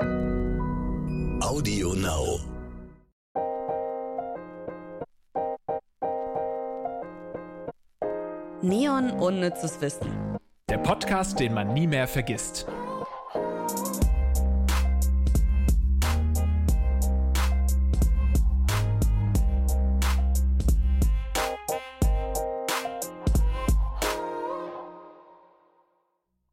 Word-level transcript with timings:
Audio 0.00 1.94
Now. 1.94 2.40
Neon 8.62 9.10
unnützes 9.12 9.80
Wissen. 9.80 10.10
Der 10.68 10.78
Podcast, 10.78 11.38
den 11.38 11.54
man 11.54 11.74
nie 11.74 11.86
mehr 11.86 12.08
vergisst. 12.08 12.66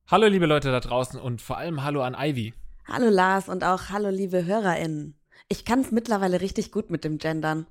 Hallo 0.08 0.28
liebe 0.28 0.46
Leute 0.46 0.71
da 0.71 0.80
draußen 0.80 1.20
und 1.20 1.42
vor 1.42 1.58
allem 1.58 1.84
hallo 1.84 2.04
an 2.04 2.16
Ivy. 2.20 2.54
Hallo 2.92 3.08
Lars 3.08 3.48
und 3.48 3.64
auch 3.64 3.89
hallo 3.89 4.10
liebe 4.10 4.46
HörerInnen. 4.46 5.16
Ich 5.48 5.63
kann 5.63 5.80
es 5.80 5.91
mittlerweile 5.91 6.41
richtig 6.41 6.73
gut 6.73 6.90
mit 6.90 7.05
dem 7.05 7.20
Gendern. 7.20 7.66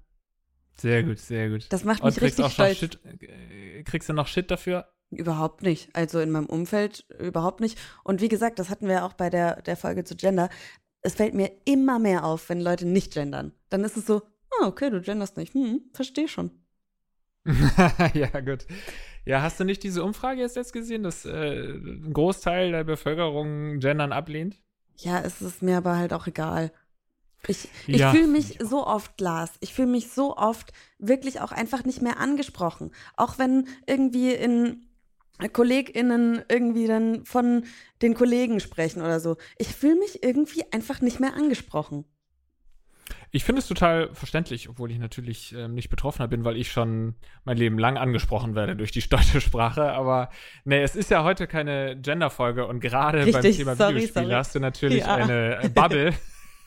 Sehr 0.79 1.03
gut, 1.03 1.19
sehr 1.19 1.51
gut. 1.51 1.67
Das 1.69 1.85
macht 1.85 2.01
und 2.01 2.07
mich 2.07 2.17
kriegst 2.17 2.39
richtig 2.39 2.55
stolz. 2.55 2.79
Shit, 2.79 2.99
äh, 3.05 3.83
kriegst 3.83 4.09
du 4.09 4.15
noch 4.15 4.27
Shit 4.27 4.51
dafür? 4.51 4.89
Überhaupt 5.11 5.61
nicht. 5.61 5.95
Also 5.95 6.21
in 6.21 6.31
meinem 6.31 6.47
Umfeld 6.47 7.05
überhaupt 7.19 7.61
nicht. 7.61 7.79
Und 8.03 8.23
wie 8.23 8.29
gesagt, 8.29 8.59
das 8.59 8.71
hatten 8.71 8.89
wir 8.89 9.05
auch 9.05 9.13
bei 9.13 9.29
der, 9.29 9.61
der 9.61 9.77
Folge 9.77 10.05
zu 10.05 10.17
Gender. 10.17 10.49
Es 11.03 11.17
fällt 11.17 11.35
mir 11.35 11.51
immer 11.67 11.99
mehr 11.99 12.25
auf, 12.25 12.49
wenn 12.49 12.63
Leute 12.63 12.89
nicht 12.89 13.13
gendern. 13.13 13.53
Dann 13.69 13.85
ist 13.85 13.99
es 13.99 14.07
so, 14.07 14.23
ah, 14.59 14.69
okay, 14.69 14.89
du 14.89 15.03
genderst 15.03 15.37
nicht. 15.37 15.53
Hm, 15.53 15.83
verstehe 15.93 16.29
schon. 16.29 16.51
ja, 18.15 18.41
gut. 18.41 18.67
Ja, 19.27 19.43
hast 19.43 19.61
du 19.61 19.65
nicht 19.65 19.83
diese 19.83 20.03
Umfrage 20.03 20.41
jetzt, 20.41 20.57
jetzt 20.57 20.73
gesehen, 20.73 21.03
dass 21.03 21.27
äh, 21.27 21.75
ein 21.75 22.11
Großteil 22.11 22.73
der 22.73 22.85
Bevölkerung 22.85 23.81
Gendern 23.81 24.13
ablehnt? 24.13 24.57
Ja, 25.03 25.21
es 25.21 25.41
ist 25.41 25.63
mir 25.63 25.79
aber 25.79 25.97
halt 25.97 26.13
auch 26.13 26.27
egal. 26.27 26.73
Ich, 27.47 27.69
ich 27.89 28.01
Ja. 28.01 28.11
fühle 28.13 28.27
mich 28.27 28.59
so 28.61 28.87
oft, 28.87 29.19
Lars, 29.21 29.53
ich 29.61 29.73
fühle 29.73 29.89
mich 29.89 30.11
so 30.11 30.37
oft 30.37 30.73
wirklich 30.99 31.41
auch 31.41 31.53
einfach 31.53 31.85
nicht 31.85 32.03
mehr 32.03 32.19
angesprochen. 32.19 32.93
Auch 33.17 33.39
wenn 33.39 33.67
irgendwie 33.87 34.33
in 34.33 34.87
KollegInnen 35.53 36.45
irgendwie 36.51 36.87
dann 36.87 37.25
von 37.25 37.65
den 38.03 38.15
Kollegen 38.15 38.61
sprechen 38.61 39.01
oder 39.01 39.21
so. 39.21 39.37
Ich 39.59 39.75
fühle 39.75 39.97
mich 39.97 40.23
irgendwie 40.23 40.65
einfach 40.71 41.01
nicht 41.01 41.19
mehr 41.19 41.35
angesprochen. 41.35 42.05
Ich 43.31 43.45
finde 43.45 43.61
es 43.61 43.69
total 43.69 44.11
verständlich, 44.15 44.69
obwohl 44.69 44.91
ich 44.91 44.99
natürlich 44.99 45.55
ähm, 45.55 45.75
nicht 45.75 45.89
Betroffener 45.91 46.29
bin, 46.29 46.45
weil 46.45 46.57
ich 46.57 46.71
schon 46.73 47.15
mein 47.45 47.57
Leben 47.57 47.79
lang 47.79 47.97
angesprochen 47.97 48.55
werde 48.55 48.77
durch 48.77 48.91
die 48.93 49.01
deutsche 49.09 49.41
Sprache. 49.41 49.93
Aber 49.93 50.31
nee, 50.65 50.83
es 50.83 50.97
ist 50.97 51.11
ja 51.11 51.25
heute 51.25 51.47
keine 51.47 51.97
Gender-Folge 52.01 52.67
und 52.67 52.81
gerade 52.81 53.25
beim 53.31 53.43
Thema 53.43 53.77
sorry, 53.77 53.95
Videospiele 53.97 54.25
sorry. 54.25 54.35
hast 54.35 54.55
du 54.55 54.61
natürlich 54.61 55.01
Ja. 55.01 55.15
eine 55.17 55.63
äh, 55.63 55.69
Bubble, 55.69 56.13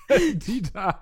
die 0.34 0.62
da 0.74 1.00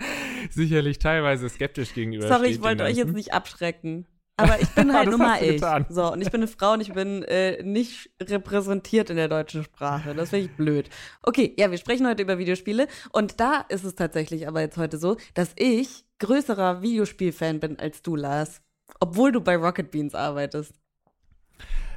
sicherlich 0.49 0.99
teilweise 0.99 1.49
skeptisch 1.49 1.93
gegenüber 1.93 2.27
Sorry, 2.27 2.49
ich 2.49 2.61
wollte 2.61 2.83
euch 2.83 2.97
jetzt 2.97 3.13
nicht 3.13 3.33
abschrecken. 3.33 4.05
Aber 4.41 4.59
ich 4.59 4.69
bin 4.69 4.93
halt 4.97 5.17
mal 5.17 5.39
du 5.39 5.45
ich. 5.45 5.51
getan. 5.53 5.85
So, 5.89 6.11
und 6.11 6.21
ich 6.21 6.31
bin 6.31 6.41
eine 6.41 6.47
Frau 6.47 6.73
und 6.73 6.81
ich 6.81 6.93
bin 6.93 7.23
äh, 7.23 7.61
nicht 7.63 8.09
repräsentiert 8.21 9.09
in 9.09 9.17
der 9.17 9.27
deutschen 9.27 9.63
Sprache. 9.63 10.15
Das 10.15 10.29
finde 10.29 10.45
ich 10.45 10.51
blöd. 10.51 10.89
Okay, 11.23 11.53
ja, 11.57 11.71
wir 11.71 11.77
sprechen 11.77 12.07
heute 12.07 12.23
über 12.23 12.37
Videospiele. 12.37 12.87
Und 13.11 13.39
da 13.39 13.65
ist 13.69 13.83
es 13.83 13.95
tatsächlich 13.95 14.47
aber 14.47 14.61
jetzt 14.61 14.77
heute 14.77 14.97
so, 14.97 15.17
dass 15.33 15.51
ich 15.55 16.05
größerer 16.19 16.81
Videospielfan 16.81 17.59
bin 17.59 17.79
als 17.79 18.01
du, 18.01 18.15
Lars. 18.15 18.61
Obwohl 18.99 19.31
du 19.31 19.41
bei 19.41 19.55
Rocket 19.55 19.91
Beans 19.91 20.15
arbeitest. 20.15 20.80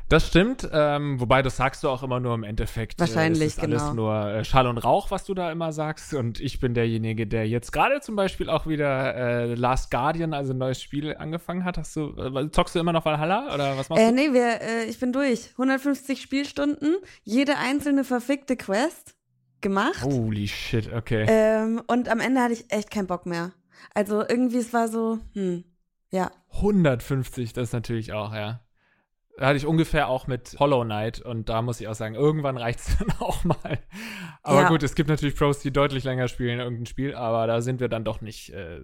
Das 0.08 0.28
stimmt, 0.28 0.68
ähm, 0.70 1.18
wobei 1.18 1.40
das 1.40 1.56
sagst 1.56 1.82
du 1.82 1.88
auch 1.88 2.02
immer 2.02 2.20
nur 2.20 2.34
im 2.34 2.44
Endeffekt. 2.44 3.00
Wahrscheinlich, 3.00 3.40
äh, 3.40 3.46
es 3.46 3.56
ist 3.56 3.62
alles 3.62 3.82
genau. 3.82 3.94
nur 3.94 4.26
äh, 4.26 4.44
Schall 4.44 4.66
und 4.66 4.76
Rauch, 4.78 5.10
was 5.10 5.24
du 5.24 5.32
da 5.32 5.50
immer 5.50 5.72
sagst. 5.72 6.12
Und 6.12 6.40
ich 6.40 6.60
bin 6.60 6.74
derjenige, 6.74 7.26
der 7.26 7.48
jetzt 7.48 7.72
gerade 7.72 8.00
zum 8.00 8.14
Beispiel 8.14 8.50
auch 8.50 8.66
wieder 8.66 9.14
äh, 9.14 9.54
Last 9.54 9.90
Guardian, 9.90 10.34
also 10.34 10.52
ein 10.52 10.58
neues 10.58 10.82
Spiel, 10.82 11.16
angefangen 11.16 11.64
hat. 11.64 11.78
Hast 11.78 11.96
du, 11.96 12.10
äh, 12.18 12.50
zockst 12.50 12.74
du 12.74 12.80
immer 12.80 12.92
noch 12.92 13.04
Valhalla 13.06 13.54
oder 13.54 13.78
was 13.78 13.88
machst 13.88 14.02
Äh, 14.02 14.08
du? 14.08 14.14
nee, 14.14 14.32
wir, 14.32 14.60
äh, 14.60 14.84
ich 14.84 15.00
bin 15.00 15.12
durch. 15.12 15.50
150 15.52 16.20
Spielstunden, 16.20 16.96
jede 17.22 17.56
einzelne 17.56 18.04
verfickte 18.04 18.56
Quest 18.56 19.14
gemacht. 19.62 20.02
Holy 20.02 20.46
shit, 20.48 20.92
okay. 20.92 21.24
Ähm, 21.26 21.80
und 21.86 22.10
am 22.10 22.20
Ende 22.20 22.42
hatte 22.42 22.52
ich 22.52 22.70
echt 22.70 22.90
keinen 22.90 23.06
Bock 23.06 23.24
mehr. 23.24 23.52
Also 23.94 24.20
irgendwie, 24.20 24.58
es 24.58 24.74
war 24.74 24.88
so, 24.88 25.18
hm, 25.32 25.64
ja. 26.10 26.30
150, 26.56 27.54
das 27.54 27.68
ist 27.68 27.72
natürlich 27.72 28.12
auch, 28.12 28.34
ja. 28.34 28.60
Hatte 29.40 29.56
ich 29.56 29.66
ungefähr 29.66 30.08
auch 30.08 30.26
mit 30.26 30.56
Hollow 30.60 30.84
Knight 30.84 31.20
und 31.20 31.48
da 31.48 31.60
muss 31.60 31.80
ich 31.80 31.88
auch 31.88 31.94
sagen, 31.94 32.14
irgendwann 32.14 32.56
reicht 32.56 32.80
es 32.80 32.98
dann 32.98 33.10
auch 33.18 33.44
mal. 33.44 33.78
Aber 34.42 34.62
Ja. 34.62 34.68
gut, 34.68 34.82
es 34.82 34.94
gibt 34.94 35.08
natürlich 35.08 35.34
Pros, 35.36 35.58
die 35.58 35.72
deutlich 35.72 36.04
länger 36.04 36.28
spielen 36.28 36.60
irgendein 36.60 36.86
Spiel, 36.86 37.14
aber 37.14 37.46
da 37.46 37.60
sind 37.60 37.80
wir 37.80 37.88
dann 37.88 38.04
doch 38.04 38.20
nicht 38.20 38.50
äh, 38.50 38.82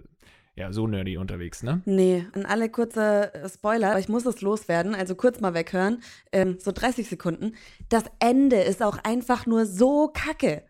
ja, 0.56 0.72
so 0.72 0.86
nerdy 0.86 1.16
unterwegs, 1.16 1.62
ne? 1.62 1.82
Nee, 1.84 2.26
an 2.32 2.44
alle 2.46 2.68
kurze 2.68 3.32
äh, 3.32 3.48
Spoiler, 3.48 3.98
ich 3.98 4.08
muss 4.08 4.26
es 4.26 4.40
loswerden, 4.40 4.94
also 4.94 5.14
kurz 5.14 5.40
mal 5.40 5.54
weghören, 5.54 6.02
ähm, 6.32 6.58
so 6.58 6.72
30 6.72 7.08
Sekunden. 7.08 7.54
Das 7.88 8.04
Ende 8.18 8.56
ist 8.56 8.82
auch 8.82 8.98
einfach 9.04 9.46
nur 9.46 9.66
so 9.66 10.08
kacke. 10.12 10.64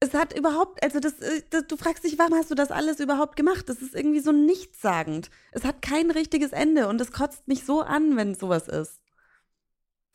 Es 0.00 0.14
hat 0.14 0.36
überhaupt, 0.36 0.82
also 0.82 0.98
das, 0.98 1.20
äh, 1.20 1.42
das, 1.50 1.66
du 1.66 1.76
fragst 1.76 2.04
dich, 2.04 2.18
warum 2.18 2.34
hast 2.34 2.50
du 2.50 2.54
das 2.54 2.70
alles 2.70 3.00
überhaupt 3.00 3.36
gemacht? 3.36 3.68
Das 3.68 3.82
ist 3.82 3.94
irgendwie 3.94 4.20
so 4.20 4.32
nichtssagend. 4.32 5.30
Es 5.52 5.64
hat 5.64 5.80
kein 5.82 6.10
richtiges 6.10 6.52
Ende 6.52 6.88
und 6.88 7.00
es 7.00 7.12
kotzt 7.12 7.46
mich 7.46 7.64
so 7.64 7.82
an, 7.82 8.16
wenn 8.16 8.34
sowas 8.34 8.68
ist. 8.68 9.00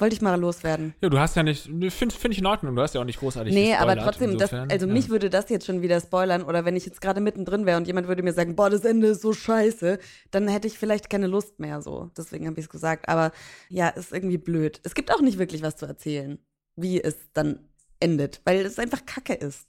Wollte 0.02 0.16
ich 0.16 0.22
mal 0.24 0.34
loswerden. 0.34 0.96
Ja, 1.00 1.10
du 1.10 1.20
hast 1.20 1.36
ja 1.36 1.44
nicht, 1.44 1.66
finde 1.66 2.16
find 2.16 2.34
ich 2.34 2.40
in 2.40 2.48
Ordnung, 2.48 2.76
du 2.76 2.82
hast 2.82 2.96
ja 2.96 3.02
auch 3.02 3.06
nicht 3.06 3.20
großartig 3.20 3.54
Nee, 3.54 3.76
aber 3.76 3.96
trotzdem, 3.96 4.36
das, 4.40 4.52
also 4.52 4.88
ja. 4.88 4.92
mich 4.92 5.10
würde 5.10 5.30
das 5.30 5.48
jetzt 5.50 5.68
schon 5.68 5.84
wieder 5.84 6.02
spoilern 6.02 6.42
oder 6.42 6.66
wenn 6.66 6.76
ich 6.76 6.88
jetzt 6.88 7.02
gerade 7.02 7.22
mittendrin 7.22 7.68
wäre 7.68 7.78
und 7.78 7.86
jemand 7.86 8.08
würde 8.08 8.24
mir 8.24 8.34
sagen, 8.34 8.56
boah, 8.56 8.72
das 8.72 8.84
Ende 8.84 9.10
ist 9.10 9.22
so 9.22 9.32
scheiße, 9.32 10.00
dann 10.32 10.48
hätte 10.48 10.68
ich 10.68 10.80
vielleicht 10.80 11.12
keine 11.12 11.28
Lust 11.28 11.60
mehr 11.60 11.84
so. 11.84 12.10
Deswegen 12.18 12.48
habe 12.48 12.60
ich 12.60 12.66
es 12.66 12.70
gesagt. 12.72 13.10
Aber 13.10 13.32
ja, 13.70 13.90
ist 13.90 14.12
irgendwie 14.12 14.40
blöd. 14.40 14.82
Es 14.82 14.96
gibt 14.96 15.14
auch 15.14 15.22
nicht 15.22 15.38
wirklich 15.38 15.62
was 15.62 15.76
zu 15.76 15.86
erzählen, 15.86 16.40
wie 16.76 17.00
es 17.00 17.18
dann 17.34 17.60
endet, 18.00 18.42
weil 18.44 18.66
es 18.66 18.80
einfach 18.80 19.06
Kacke 19.06 19.36
ist. 19.36 19.68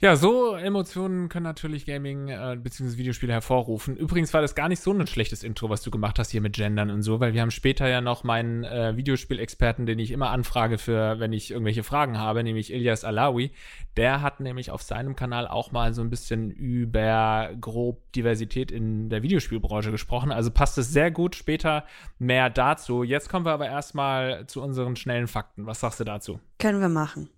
Ja, 0.00 0.14
so 0.14 0.54
Emotionen 0.54 1.28
können 1.28 1.42
natürlich 1.42 1.84
Gaming 1.84 2.28
äh, 2.28 2.56
bzw. 2.56 2.98
Videospiele 2.98 3.32
hervorrufen. 3.32 3.96
Übrigens 3.96 4.32
war 4.32 4.40
das 4.40 4.54
gar 4.54 4.68
nicht 4.68 4.80
so 4.80 4.92
ein 4.92 5.04
schlechtes 5.08 5.42
Intro, 5.42 5.70
was 5.70 5.82
du 5.82 5.90
gemacht 5.90 6.20
hast 6.20 6.30
hier 6.30 6.40
mit 6.40 6.54
Gendern 6.54 6.90
und 6.90 7.02
so, 7.02 7.18
weil 7.18 7.34
wir 7.34 7.40
haben 7.40 7.50
später 7.50 7.88
ja 7.88 8.00
noch 8.00 8.22
meinen 8.22 8.62
äh, 8.62 8.96
Videospielexperten, 8.96 9.86
den 9.86 9.98
ich 9.98 10.12
immer 10.12 10.30
anfrage 10.30 10.78
für, 10.78 11.18
wenn 11.18 11.32
ich 11.32 11.50
irgendwelche 11.50 11.82
Fragen 11.82 12.16
habe, 12.16 12.44
nämlich 12.44 12.72
Ilyas 12.72 13.02
Alawi. 13.02 13.50
Der 13.96 14.22
hat 14.22 14.38
nämlich 14.38 14.70
auf 14.70 14.82
seinem 14.82 15.16
Kanal 15.16 15.48
auch 15.48 15.72
mal 15.72 15.92
so 15.92 16.02
ein 16.02 16.10
bisschen 16.10 16.52
über 16.52 17.50
grob 17.60 18.12
Diversität 18.12 18.70
in 18.70 19.08
der 19.10 19.24
Videospielbranche 19.24 19.90
gesprochen. 19.90 20.30
Also 20.30 20.52
passt 20.52 20.78
es 20.78 20.92
sehr 20.92 21.10
gut. 21.10 21.34
Später 21.34 21.84
mehr 22.20 22.50
dazu. 22.50 23.02
Jetzt 23.02 23.28
kommen 23.28 23.44
wir 23.44 23.52
aber 23.52 23.66
erstmal 23.66 24.46
zu 24.46 24.62
unseren 24.62 24.94
schnellen 24.94 25.26
Fakten. 25.26 25.66
Was 25.66 25.80
sagst 25.80 25.98
du 25.98 26.04
dazu? 26.04 26.38
Können 26.60 26.80
wir 26.80 26.88
machen. 26.88 27.30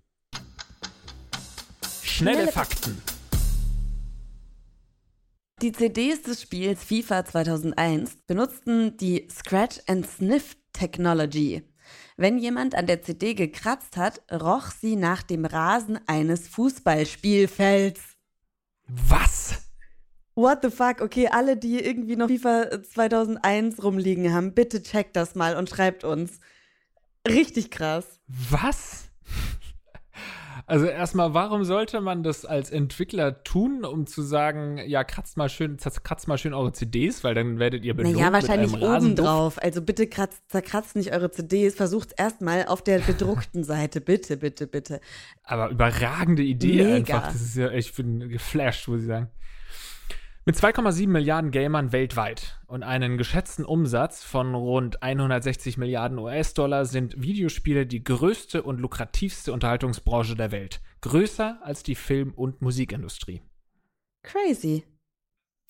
Schnelle, 2.21 2.51
Fakten. 2.51 3.01
Die 5.63 5.71
CDs 5.71 6.21
des 6.21 6.43
Spiels 6.43 6.83
FIFA 6.83 7.25
2001 7.25 8.15
benutzten 8.27 8.95
die 8.97 9.27
Scratch 9.31 9.79
and 9.87 10.05
Sniff 10.05 10.55
Technology. 10.71 11.63
Wenn 12.17 12.37
jemand 12.37 12.75
an 12.75 12.85
der 12.85 13.01
CD 13.01 13.33
gekratzt 13.33 13.97
hat, 13.97 14.21
roch 14.31 14.69
sie 14.69 14.97
nach 14.97 15.23
dem 15.23 15.45
Rasen 15.45 15.99
eines 16.05 16.47
Fußballspielfelds. 16.49 18.01
Was? 18.85 19.63
What 20.35 20.59
the 20.61 20.69
fuck? 20.69 21.01
Okay, 21.01 21.27
alle, 21.27 21.57
die 21.57 21.79
irgendwie 21.79 22.17
noch 22.17 22.27
FIFA 22.27 22.83
2001 22.83 23.83
rumliegen 23.83 24.31
haben, 24.31 24.53
bitte 24.53 24.83
checkt 24.83 25.15
das 25.15 25.33
mal 25.33 25.57
und 25.57 25.71
schreibt 25.71 26.03
uns. 26.03 26.39
Richtig 27.27 27.71
krass. 27.71 28.19
Was? 28.27 29.10
Also 30.65 30.85
erstmal, 30.85 31.33
warum 31.33 31.63
sollte 31.63 32.01
man 32.01 32.23
das 32.23 32.45
als 32.45 32.69
Entwickler 32.69 33.43
tun, 33.43 33.83
um 33.85 34.05
zu 34.05 34.21
sagen, 34.21 34.79
ja, 34.85 35.03
kratzt 35.03 35.37
mal 35.37 35.49
schön, 35.49 35.77
kratzt 35.77 36.27
mal 36.27 36.37
schön 36.37 36.53
eure 36.53 36.71
CDs, 36.71 37.23
weil 37.23 37.33
dann 37.33 37.59
werdet 37.59 37.83
ihr 37.83 37.93
belohnt 37.93 38.15
Naja, 38.15 38.29
mit 38.29 38.41
wahrscheinlich 38.41 38.73
einem 38.73 38.83
oben 38.83 39.15
drauf. 39.15 39.61
Also 39.61 39.81
bitte 39.81 40.07
kratzt, 40.07 40.41
zerkratzt 40.49 40.95
nicht 40.95 41.13
eure 41.13 41.31
CDs. 41.31 41.75
Versucht 41.75 42.13
erstmal 42.17 42.65
auf 42.65 42.81
der 42.83 42.99
bedruckten 43.07 43.63
Seite. 43.63 44.01
Bitte, 44.01 44.37
bitte, 44.37 44.67
bitte. 44.67 45.01
Aber 45.43 45.69
überragende 45.69 46.43
Idee 46.43 46.83
Mega. 46.83 46.95
einfach. 46.95 47.31
Das 47.31 47.41
ist 47.41 47.55
ja, 47.57 47.71
ich 47.71 47.93
bin 47.93 48.29
geflasht, 48.29 48.87
muss 48.87 49.01
ich 49.01 49.07
sagen. 49.07 49.29
Mit 50.43 50.55
2,7 50.55 51.07
Milliarden 51.07 51.51
Gamern 51.51 51.91
weltweit 51.91 52.59
und 52.65 52.81
einem 52.81 53.19
geschätzten 53.19 53.63
Umsatz 53.63 54.23
von 54.23 54.55
rund 54.55 55.03
160 55.03 55.77
Milliarden 55.77 56.17
US-Dollar 56.17 56.85
sind 56.85 57.21
Videospiele 57.21 57.85
die 57.85 58.03
größte 58.03 58.63
und 58.63 58.79
lukrativste 58.79 59.53
Unterhaltungsbranche 59.53 60.35
der 60.35 60.51
Welt. 60.51 60.81
Größer 61.01 61.59
als 61.61 61.83
die 61.83 61.93
Film- 61.93 62.33
und 62.33 62.59
Musikindustrie. 62.59 63.43
Crazy. 64.23 64.83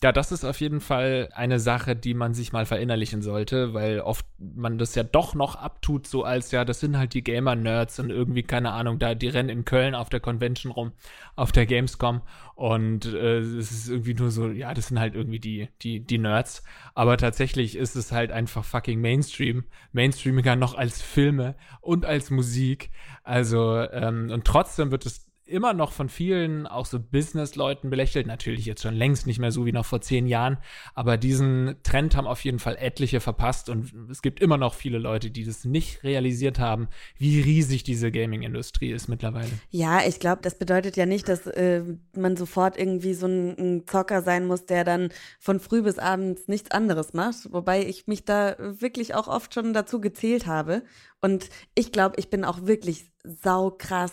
Ja, 0.03 0.11
das 0.11 0.31
ist 0.31 0.43
auf 0.43 0.59
jeden 0.61 0.79
Fall 0.81 1.29
eine 1.33 1.59
Sache, 1.59 1.95
die 1.95 2.15
man 2.15 2.33
sich 2.33 2.51
mal 2.51 2.65
verinnerlichen 2.65 3.21
sollte, 3.21 3.75
weil 3.75 3.99
oft 3.99 4.25
man 4.39 4.79
das 4.79 4.95
ja 4.95 5.03
doch 5.03 5.35
noch 5.35 5.55
abtut, 5.55 6.07
so 6.07 6.23
als 6.23 6.49
ja, 6.49 6.65
das 6.65 6.79
sind 6.79 6.97
halt 6.97 7.13
die 7.13 7.23
Gamer-Nerds 7.23 7.99
und 7.99 8.09
irgendwie, 8.09 8.41
keine 8.41 8.71
Ahnung, 8.71 8.97
da, 8.97 9.13
die 9.13 9.27
rennen 9.27 9.49
in 9.49 9.63
Köln 9.63 9.93
auf 9.93 10.09
der 10.09 10.19
Convention 10.19 10.71
rum, 10.71 10.91
auf 11.35 11.51
der 11.51 11.67
Gamescom 11.67 12.23
und 12.55 13.05
äh, 13.05 13.37
es 13.39 13.71
ist 13.71 13.89
irgendwie 13.89 14.15
nur 14.15 14.31
so, 14.31 14.49
ja, 14.49 14.73
das 14.73 14.87
sind 14.87 14.99
halt 14.99 15.13
irgendwie 15.13 15.39
die, 15.39 15.69
die, 15.83 15.99
die 15.99 16.17
Nerds. 16.17 16.63
Aber 16.95 17.17
tatsächlich 17.17 17.75
ist 17.75 17.95
es 17.95 18.11
halt 18.11 18.31
einfach 18.31 18.65
fucking 18.65 19.01
Mainstream. 19.01 19.65
Mainstreamiger 19.93 20.55
noch 20.55 20.75
als 20.75 21.01
Filme 21.01 21.55
und 21.81 22.05
als 22.05 22.31
Musik. 22.31 22.91
Also, 23.23 23.77
ähm, 23.77 24.29
und 24.31 24.45
trotzdem 24.45 24.91
wird 24.91 25.05
es 25.05 25.30
immer 25.51 25.73
noch 25.73 25.91
von 25.91 26.09
vielen, 26.09 26.65
auch 26.65 26.85
so 26.85 26.99
Business-Leuten 26.99 27.89
belächelt. 27.89 28.25
Natürlich 28.25 28.65
jetzt 28.65 28.81
schon 28.81 28.95
längst 28.95 29.27
nicht 29.27 29.39
mehr 29.39 29.51
so 29.51 29.65
wie 29.65 29.71
noch 29.71 29.85
vor 29.85 30.01
zehn 30.01 30.25
Jahren. 30.25 30.57
Aber 30.95 31.17
diesen 31.17 31.75
Trend 31.83 32.15
haben 32.15 32.27
auf 32.27 32.43
jeden 32.43 32.59
Fall 32.59 32.77
etliche 32.77 33.19
verpasst. 33.19 33.69
Und 33.69 33.93
es 34.09 34.21
gibt 34.21 34.39
immer 34.39 34.57
noch 34.57 34.73
viele 34.73 34.97
Leute, 34.97 35.29
die 35.29 35.43
das 35.43 35.65
nicht 35.65 36.03
realisiert 36.03 36.59
haben, 36.59 36.87
wie 37.17 37.41
riesig 37.41 37.83
diese 37.83 38.11
Gaming-Industrie 38.11 38.91
ist 38.91 39.07
mittlerweile. 39.07 39.51
Ja, 39.69 39.99
ich 40.07 40.19
glaube, 40.19 40.41
das 40.41 40.57
bedeutet 40.57 40.97
ja 40.97 41.05
nicht, 41.05 41.27
dass 41.27 41.45
äh, 41.45 41.83
man 42.15 42.37
sofort 42.37 42.77
irgendwie 42.77 43.13
so 43.13 43.27
ein, 43.27 43.57
ein 43.57 43.87
Zocker 43.87 44.21
sein 44.21 44.45
muss, 44.45 44.65
der 44.65 44.83
dann 44.83 45.09
von 45.39 45.59
früh 45.59 45.81
bis 45.81 45.99
abends 45.99 46.47
nichts 46.47 46.71
anderes 46.71 47.13
macht. 47.13 47.51
Wobei 47.51 47.85
ich 47.85 48.07
mich 48.07 48.25
da 48.25 48.55
wirklich 48.59 49.13
auch 49.13 49.27
oft 49.27 49.53
schon 49.53 49.73
dazu 49.73 49.99
gezählt 50.01 50.47
habe. 50.47 50.83
Und 51.21 51.49
ich 51.75 51.91
glaube, 51.91 52.15
ich 52.17 52.29
bin 52.29 52.43
auch 52.43 52.65
wirklich 52.65 53.11
saukrass 53.23 54.11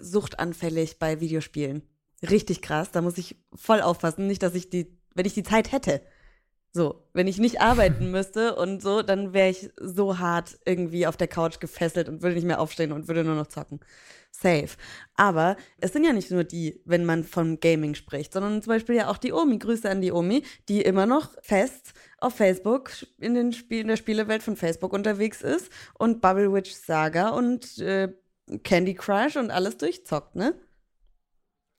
suchtanfällig 0.00 0.98
bei 0.98 1.20
Videospielen. 1.20 1.82
Richtig 2.28 2.62
krass. 2.62 2.90
Da 2.92 3.02
muss 3.02 3.18
ich 3.18 3.36
voll 3.54 3.80
aufpassen. 3.80 4.26
Nicht, 4.26 4.42
dass 4.42 4.54
ich 4.54 4.70
die, 4.70 4.98
wenn 5.14 5.26
ich 5.26 5.34
die 5.34 5.42
Zeit 5.42 5.72
hätte. 5.72 6.02
So, 6.74 7.06
wenn 7.12 7.26
ich 7.26 7.38
nicht 7.38 7.60
arbeiten 7.60 8.10
müsste 8.10 8.54
und 8.54 8.80
so, 8.80 9.02
dann 9.02 9.34
wäre 9.34 9.50
ich 9.50 9.70
so 9.78 10.18
hart 10.18 10.58
irgendwie 10.64 11.06
auf 11.06 11.16
der 11.16 11.28
Couch 11.28 11.60
gefesselt 11.60 12.08
und 12.08 12.22
würde 12.22 12.34
nicht 12.34 12.46
mehr 12.46 12.60
aufstehen 12.60 12.92
und 12.92 13.08
würde 13.08 13.24
nur 13.24 13.34
noch 13.34 13.48
zocken. 13.48 13.80
Safe. 14.30 14.70
Aber 15.14 15.56
es 15.78 15.92
sind 15.92 16.04
ja 16.04 16.14
nicht 16.14 16.30
nur 16.30 16.44
die, 16.44 16.80
wenn 16.86 17.04
man 17.04 17.24
vom 17.24 17.60
Gaming 17.60 17.94
spricht, 17.94 18.32
sondern 18.32 18.62
zum 18.62 18.70
Beispiel 18.70 18.94
ja 18.94 19.08
auch 19.08 19.18
die 19.18 19.32
Omi. 19.32 19.58
Grüße 19.58 19.88
an 19.88 20.00
die 20.00 20.12
Omi, 20.12 20.42
die 20.70 20.80
immer 20.80 21.04
noch 21.04 21.30
fest 21.42 21.92
auf 22.18 22.36
Facebook 22.36 22.90
in, 23.18 23.34
den 23.34 23.52
Spiel, 23.52 23.80
in 23.80 23.88
der 23.88 23.96
Spielewelt 23.96 24.42
von 24.42 24.56
Facebook 24.56 24.94
unterwegs 24.94 25.42
ist 25.42 25.70
und 25.98 26.22
Bubble 26.22 26.50
Witch 26.50 26.72
Saga 26.72 27.30
und 27.30 27.78
äh, 27.78 28.08
Candy 28.62 28.94
Crush 28.94 29.36
und 29.36 29.50
alles 29.50 29.76
durchzockt, 29.76 30.36
ne? 30.36 30.54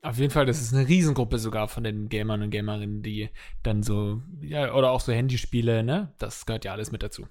Auf 0.01 0.17
jeden 0.17 0.31
Fall, 0.31 0.45
das 0.45 0.61
ist 0.61 0.73
eine 0.73 0.87
Riesengruppe 0.87 1.39
sogar 1.39 1.69
von 1.69 1.85
den 1.85 2.09
Gamern 2.09 2.41
und 2.41 2.49
Gamerinnen, 2.49 3.03
die 3.03 3.29
dann 3.63 3.83
so, 3.83 4.21
ja, 4.41 4.73
oder 4.73 4.91
auch 4.91 4.99
so 4.99 5.13
Handyspiele, 5.13 5.81
ne? 5.83 6.13
Das 6.17 6.45
gehört 6.45 6.65
ja 6.65 6.73
alles 6.73 6.91
mit 6.91 7.03
dazu. 7.03 7.25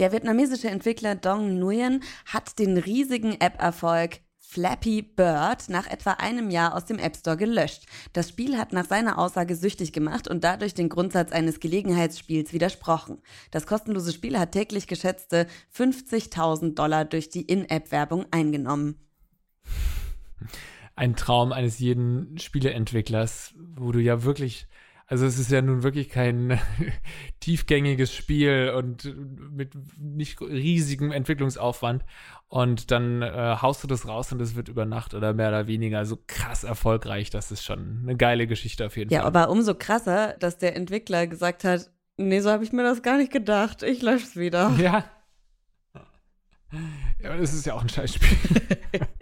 Der 0.00 0.12
vietnamesische 0.12 0.68
Entwickler 0.68 1.14
Dong 1.14 1.58
Nguyen 1.60 2.02
hat 2.26 2.58
den 2.58 2.78
riesigen 2.78 3.40
App-Erfolg 3.40 4.20
Flappy 4.52 5.02
Bird 5.02 5.68
nach 5.68 5.86
etwa 5.86 6.14
einem 6.14 6.50
Jahr 6.50 6.74
aus 6.74 6.84
dem 6.84 6.98
App 6.98 7.16
Store 7.16 7.36
gelöscht. 7.36 7.86
Das 8.12 8.30
Spiel 8.30 8.58
hat 8.58 8.72
nach 8.72 8.84
seiner 8.84 9.16
Aussage 9.16 9.54
süchtig 9.54 9.92
gemacht 9.92 10.26
und 10.26 10.42
dadurch 10.42 10.74
den 10.74 10.88
Grundsatz 10.88 11.30
eines 11.30 11.60
Gelegenheitsspiels 11.60 12.52
widersprochen. 12.52 13.22
Das 13.52 13.68
kostenlose 13.68 14.12
Spiel 14.12 14.36
hat 14.36 14.50
täglich 14.50 14.88
geschätzte 14.88 15.46
50.000 15.72 16.74
Dollar 16.74 17.04
durch 17.04 17.28
die 17.28 17.42
In-App-Werbung 17.42 18.26
eingenommen. 18.32 18.96
Ein 20.96 21.14
Traum 21.14 21.52
eines 21.52 21.78
jeden 21.78 22.36
Spieleentwicklers, 22.36 23.54
wo 23.76 23.92
du 23.92 24.00
ja 24.00 24.24
wirklich 24.24 24.66
also 25.10 25.26
es 25.26 25.40
ist 25.40 25.50
ja 25.50 25.60
nun 25.60 25.82
wirklich 25.82 26.08
kein 26.08 26.60
tiefgängiges 27.40 28.14
Spiel 28.14 28.72
und 28.76 29.12
mit 29.50 29.72
nicht 29.98 30.40
riesigem 30.40 31.10
Entwicklungsaufwand. 31.10 32.04
Und 32.46 32.92
dann 32.92 33.20
äh, 33.20 33.56
haust 33.60 33.82
du 33.82 33.88
das 33.88 34.06
raus 34.06 34.30
und 34.30 34.40
es 34.40 34.54
wird 34.54 34.68
über 34.68 34.86
Nacht 34.86 35.12
oder 35.12 35.34
mehr 35.34 35.48
oder 35.48 35.66
weniger 35.66 36.06
so 36.06 36.16
krass 36.28 36.62
erfolgreich. 36.62 37.28
Das 37.28 37.50
ist 37.50 37.64
schon 37.64 38.02
eine 38.04 38.16
geile 38.16 38.46
Geschichte 38.46 38.86
auf 38.86 38.96
jeden 38.96 39.12
ja, 39.12 39.22
Fall. 39.22 39.32
Ja, 39.32 39.40
aber 39.40 39.50
umso 39.50 39.74
krasser, 39.74 40.36
dass 40.38 40.58
der 40.58 40.76
Entwickler 40.76 41.26
gesagt 41.26 41.64
hat, 41.64 41.90
nee, 42.16 42.38
so 42.38 42.50
habe 42.50 42.62
ich 42.62 42.72
mir 42.72 42.84
das 42.84 43.02
gar 43.02 43.16
nicht 43.16 43.32
gedacht. 43.32 43.82
Ich 43.82 44.02
lösche 44.02 44.26
es 44.26 44.36
wieder. 44.36 44.70
Ja. 44.78 45.04
Ja, 47.20 47.36
das 47.36 47.52
ist 47.52 47.66
ja 47.66 47.74
auch 47.74 47.82
ein 47.82 47.88
Scheißspiel. 47.88 48.38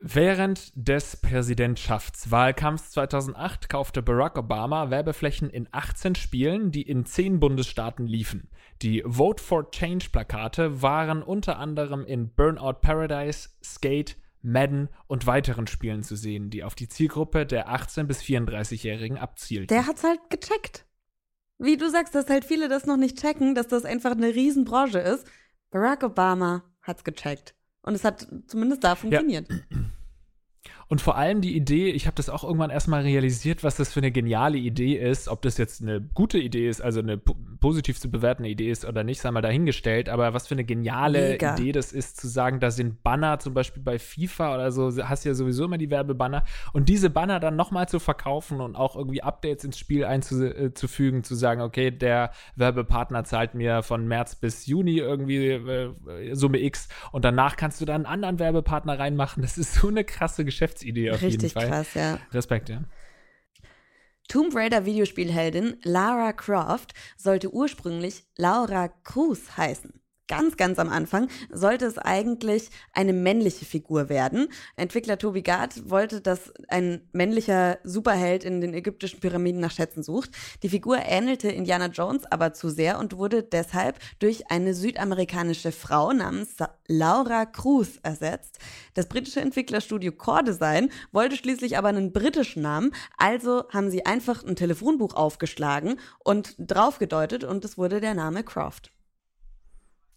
Während 0.00 0.70
des 0.76 1.16
Präsidentschaftswahlkampfs 1.16 2.92
2008 2.92 3.68
kaufte 3.68 4.00
Barack 4.00 4.38
Obama 4.38 4.90
Werbeflächen 4.90 5.50
in 5.50 5.66
18 5.72 6.14
Spielen, 6.14 6.70
die 6.70 6.82
in 6.82 7.04
10 7.04 7.40
Bundesstaaten 7.40 8.06
liefen. 8.06 8.48
Die 8.80 9.02
Vote 9.04 9.42
for 9.42 9.72
Change 9.72 10.10
Plakate 10.12 10.82
waren 10.82 11.24
unter 11.24 11.58
anderem 11.58 12.04
in 12.04 12.32
Burnout 12.32 12.80
Paradise, 12.80 13.48
Skate, 13.62 14.16
Madden 14.40 14.88
und 15.08 15.26
weiteren 15.26 15.66
Spielen 15.66 16.04
zu 16.04 16.14
sehen, 16.14 16.48
die 16.50 16.62
auf 16.62 16.76
die 16.76 16.88
Zielgruppe 16.88 17.44
der 17.44 17.68
18- 17.68 18.04
bis 18.04 18.22
34-Jährigen 18.22 19.18
abzielten. 19.18 19.66
Der 19.66 19.88
hat's 19.88 20.04
halt 20.04 20.20
gecheckt. 20.30 20.86
Wie 21.58 21.76
du 21.76 21.90
sagst, 21.90 22.14
dass 22.14 22.30
halt 22.30 22.44
viele 22.44 22.68
das 22.68 22.86
noch 22.86 22.96
nicht 22.96 23.18
checken, 23.20 23.56
dass 23.56 23.66
das 23.66 23.84
einfach 23.84 24.12
eine 24.12 24.32
Riesenbranche 24.32 25.00
ist. 25.00 25.26
Barack 25.70 26.04
Obama 26.04 26.62
hat's 26.82 27.02
gecheckt. 27.02 27.57
Und 27.82 27.94
es 27.94 28.04
hat 28.04 28.26
zumindest 28.46 28.84
da 28.84 28.94
funktioniert. 28.94 29.48
Ja. 29.48 29.56
Und 30.88 31.02
vor 31.02 31.16
allem 31.16 31.42
die 31.42 31.54
Idee, 31.54 31.90
ich 31.90 32.06
habe 32.06 32.14
das 32.14 32.30
auch 32.30 32.44
irgendwann 32.44 32.70
erstmal 32.70 33.02
realisiert, 33.02 33.62
was 33.62 33.76
das 33.76 33.92
für 33.92 34.00
eine 34.00 34.10
geniale 34.10 34.56
Idee 34.56 34.94
ist, 34.94 35.28
ob 35.28 35.42
das 35.42 35.58
jetzt 35.58 35.82
eine 35.82 36.00
gute 36.00 36.38
Idee 36.38 36.66
ist, 36.66 36.80
also 36.80 37.00
eine 37.00 37.18
positiv 37.18 38.00
zu 38.00 38.10
bewertende 38.10 38.48
Idee 38.48 38.70
ist 38.70 38.86
oder 38.86 39.04
nicht, 39.04 39.20
sei 39.20 39.30
mal 39.30 39.42
dahingestellt, 39.42 40.08
aber 40.08 40.32
was 40.32 40.46
für 40.46 40.54
eine 40.54 40.64
geniale 40.64 41.30
Mega. 41.32 41.54
Idee 41.56 41.72
das 41.72 41.92
ist, 41.92 42.18
zu 42.18 42.26
sagen, 42.26 42.58
da 42.58 42.70
sind 42.70 43.02
Banner, 43.02 43.38
zum 43.38 43.52
Beispiel 43.52 43.82
bei 43.82 43.98
FIFA 43.98 44.54
oder 44.54 44.72
so, 44.72 44.90
hast 45.06 45.24
ja 45.24 45.34
sowieso 45.34 45.66
immer 45.66 45.76
die 45.76 45.90
Werbebanner 45.90 46.44
und 46.72 46.88
diese 46.88 47.10
Banner 47.10 47.38
dann 47.38 47.56
nochmal 47.56 47.86
zu 47.86 47.98
verkaufen 47.98 48.62
und 48.62 48.74
auch 48.74 48.96
irgendwie 48.96 49.22
Updates 49.22 49.64
ins 49.64 49.78
Spiel 49.78 50.06
einzufügen, 50.06 51.22
zu 51.22 51.34
sagen, 51.34 51.60
okay, 51.60 51.90
der 51.90 52.30
Werbepartner 52.56 53.24
zahlt 53.24 53.54
mir 53.54 53.82
von 53.82 54.08
März 54.08 54.36
bis 54.36 54.64
Juni 54.64 54.96
irgendwie 54.96 55.48
äh, 55.48 56.34
Summe 56.34 56.62
X 56.62 56.88
und 57.12 57.26
danach 57.26 57.56
kannst 57.56 57.80
du 57.82 57.84
dann 57.84 58.06
einen 58.06 58.24
anderen 58.24 58.38
Werbepartner 58.38 58.98
reinmachen. 58.98 59.42
Das 59.42 59.58
ist 59.58 59.74
so 59.74 59.88
eine 59.88 60.04
krasse 60.04 60.46
Geschäfts 60.46 60.77
Geschäftsidee 60.78 61.10
auf 61.10 61.22
Richtig 61.22 61.42
jeden 61.42 61.50
Fall. 61.52 61.68
krass, 61.68 61.94
ja. 61.94 62.18
Respekt, 62.32 62.68
ja. 62.68 62.82
Tomb 64.28 64.54
Raider 64.54 64.84
Videospielheldin 64.84 65.78
Lara 65.84 66.32
Croft 66.32 66.92
sollte 67.16 67.52
ursprünglich 67.52 68.24
Laura 68.36 68.88
Cruz 68.88 69.56
heißen 69.56 70.00
ganz, 70.28 70.56
ganz 70.56 70.78
am 70.78 70.90
Anfang 70.90 71.28
sollte 71.50 71.86
es 71.86 71.98
eigentlich 71.98 72.70
eine 72.92 73.12
männliche 73.12 73.64
Figur 73.64 74.08
werden. 74.08 74.48
Entwickler 74.76 75.18
Toby 75.18 75.42
Gard 75.42 75.90
wollte, 75.90 76.20
dass 76.20 76.52
ein 76.68 77.00
männlicher 77.12 77.78
Superheld 77.82 78.44
in 78.44 78.60
den 78.60 78.74
ägyptischen 78.74 79.20
Pyramiden 79.20 79.60
nach 79.60 79.72
Schätzen 79.72 80.02
sucht. 80.02 80.30
Die 80.62 80.68
Figur 80.68 80.98
ähnelte 80.98 81.48
Indiana 81.48 81.86
Jones 81.86 82.24
aber 82.30 82.52
zu 82.52 82.68
sehr 82.68 82.98
und 82.98 83.16
wurde 83.16 83.42
deshalb 83.42 83.98
durch 84.18 84.50
eine 84.50 84.74
südamerikanische 84.74 85.72
Frau 85.72 86.12
namens 86.12 86.56
Laura 86.86 87.46
Cruz 87.46 87.98
ersetzt. 88.02 88.58
Das 88.94 89.06
britische 89.06 89.40
Entwicklerstudio 89.40 90.12
Core 90.12 90.44
Design 90.44 90.90
wollte 91.12 91.36
schließlich 91.36 91.78
aber 91.78 91.88
einen 91.88 92.12
britischen 92.12 92.62
Namen, 92.62 92.92
also 93.16 93.64
haben 93.70 93.90
sie 93.90 94.04
einfach 94.06 94.44
ein 94.44 94.56
Telefonbuch 94.56 95.14
aufgeschlagen 95.14 95.98
und 96.18 96.54
draufgedeutet 96.58 97.44
und 97.44 97.64
es 97.64 97.78
wurde 97.78 98.00
der 98.00 98.14
Name 98.14 98.44
Croft 98.44 98.92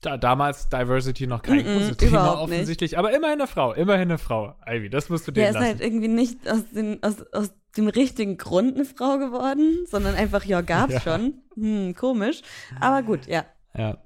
da, 0.01 0.17
damals 0.17 0.69
Diversity 0.69 1.27
noch 1.27 1.41
kein 1.41 1.57
mm 1.57 1.59
-mm, 1.59 1.73
großes 1.73 1.97
Thema 1.97 2.41
offensichtlich, 2.41 2.91
nicht. 2.91 2.97
aber 2.97 3.15
immerhin 3.15 3.39
eine 3.39 3.47
Frau, 3.47 3.73
immerhin 3.73 4.09
eine 4.09 4.17
Frau. 4.17 4.55
Ivy, 4.67 4.89
das 4.89 5.09
musst 5.09 5.27
du 5.27 5.31
dir 5.31 5.43
lassen. 5.43 5.53
Der 5.53 5.61
ist 5.61 5.67
halt 5.67 5.81
irgendwie 5.81 6.07
nicht 6.07 6.49
aus, 6.49 6.69
den, 6.71 7.01
aus, 7.03 7.21
aus 7.31 7.51
dem 7.77 7.87
richtigen 7.87 8.37
Grund 8.37 8.75
eine 8.75 8.85
Frau 8.85 9.17
geworden, 9.17 9.85
sondern 9.87 10.15
einfach, 10.15 10.43
ja, 10.43 10.61
gab's 10.61 10.93
ja. 10.93 10.99
schon. 10.99 11.35
Hm, 11.55 11.95
komisch. 11.95 12.41
Aber 12.79 13.03
gut, 13.03 13.27
ja. 13.27 13.45
Ja. 13.77 13.97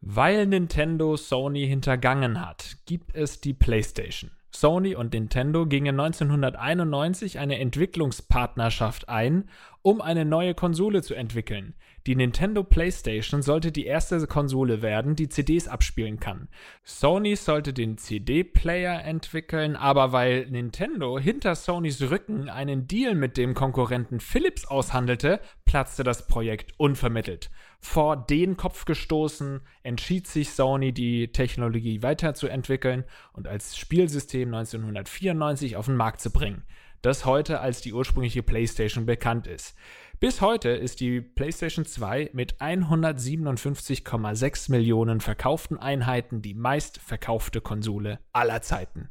Weil 0.00 0.46
Nintendo 0.46 1.16
Sony 1.16 1.66
hintergangen 1.66 2.40
hat, 2.40 2.78
gibt 2.86 3.14
es 3.14 3.40
die 3.40 3.52
PlayStation. 3.52 4.30
Sony 4.52 4.94
und 4.94 5.12
Nintendo 5.12 5.66
gingen 5.66 6.00
1991 6.00 7.38
eine 7.38 7.58
Entwicklungspartnerschaft 7.58 9.08
ein, 9.08 9.48
um 9.82 10.00
eine 10.00 10.24
neue 10.24 10.54
Konsole 10.54 11.02
zu 11.02 11.14
entwickeln. 11.14 11.74
Die 12.06 12.16
Nintendo 12.16 12.64
PlayStation 12.64 13.42
sollte 13.42 13.72
die 13.72 13.84
erste 13.84 14.26
Konsole 14.26 14.80
werden, 14.80 15.16
die 15.16 15.28
CDs 15.28 15.68
abspielen 15.68 16.18
kann. 16.18 16.48
Sony 16.82 17.36
sollte 17.36 17.74
den 17.74 17.98
CD-Player 17.98 19.04
entwickeln, 19.04 19.76
aber 19.76 20.12
weil 20.12 20.46
Nintendo 20.46 21.18
hinter 21.18 21.54
Sonys 21.54 22.00
Rücken 22.00 22.48
einen 22.48 22.86
Deal 22.86 23.14
mit 23.14 23.36
dem 23.36 23.52
Konkurrenten 23.52 24.20
Philips 24.20 24.64
aushandelte, 24.64 25.40
platzte 25.66 26.02
das 26.02 26.26
Projekt 26.26 26.72
unvermittelt. 26.78 27.50
Vor 27.80 28.16
den 28.16 28.56
Kopf 28.56 28.86
gestoßen, 28.86 29.60
entschied 29.82 30.26
sich 30.26 30.50
Sony, 30.50 30.92
die 30.92 31.32
Technologie 31.32 32.02
weiterzuentwickeln 32.02 33.04
und 33.34 33.46
als 33.46 33.76
Spielsystem 33.76 34.48
1994 34.48 35.76
auf 35.76 35.86
den 35.86 35.96
Markt 35.96 36.20
zu 36.20 36.30
bringen. 36.30 36.64
das 37.02 37.24
heute 37.24 37.60
als 37.60 37.80
die 37.80 37.92
ursprüngliche 37.92 38.42
PlayStation 38.42 39.06
bekannt 39.06 39.46
ist. 39.46 39.74
Bis 40.20 40.40
heute 40.42 40.68
ist 40.68 41.00
die 41.00 41.22
PlayStation 41.22 41.86
2 41.86 42.30
mit 42.34 42.56
157,6 42.56 44.70
Millionen 44.70 45.22
verkauften 45.22 45.78
Einheiten 45.78 46.42
die 46.42 46.52
meistverkaufte 46.52 47.62
Konsole 47.62 48.18
aller 48.30 48.60
Zeiten. 48.60 49.08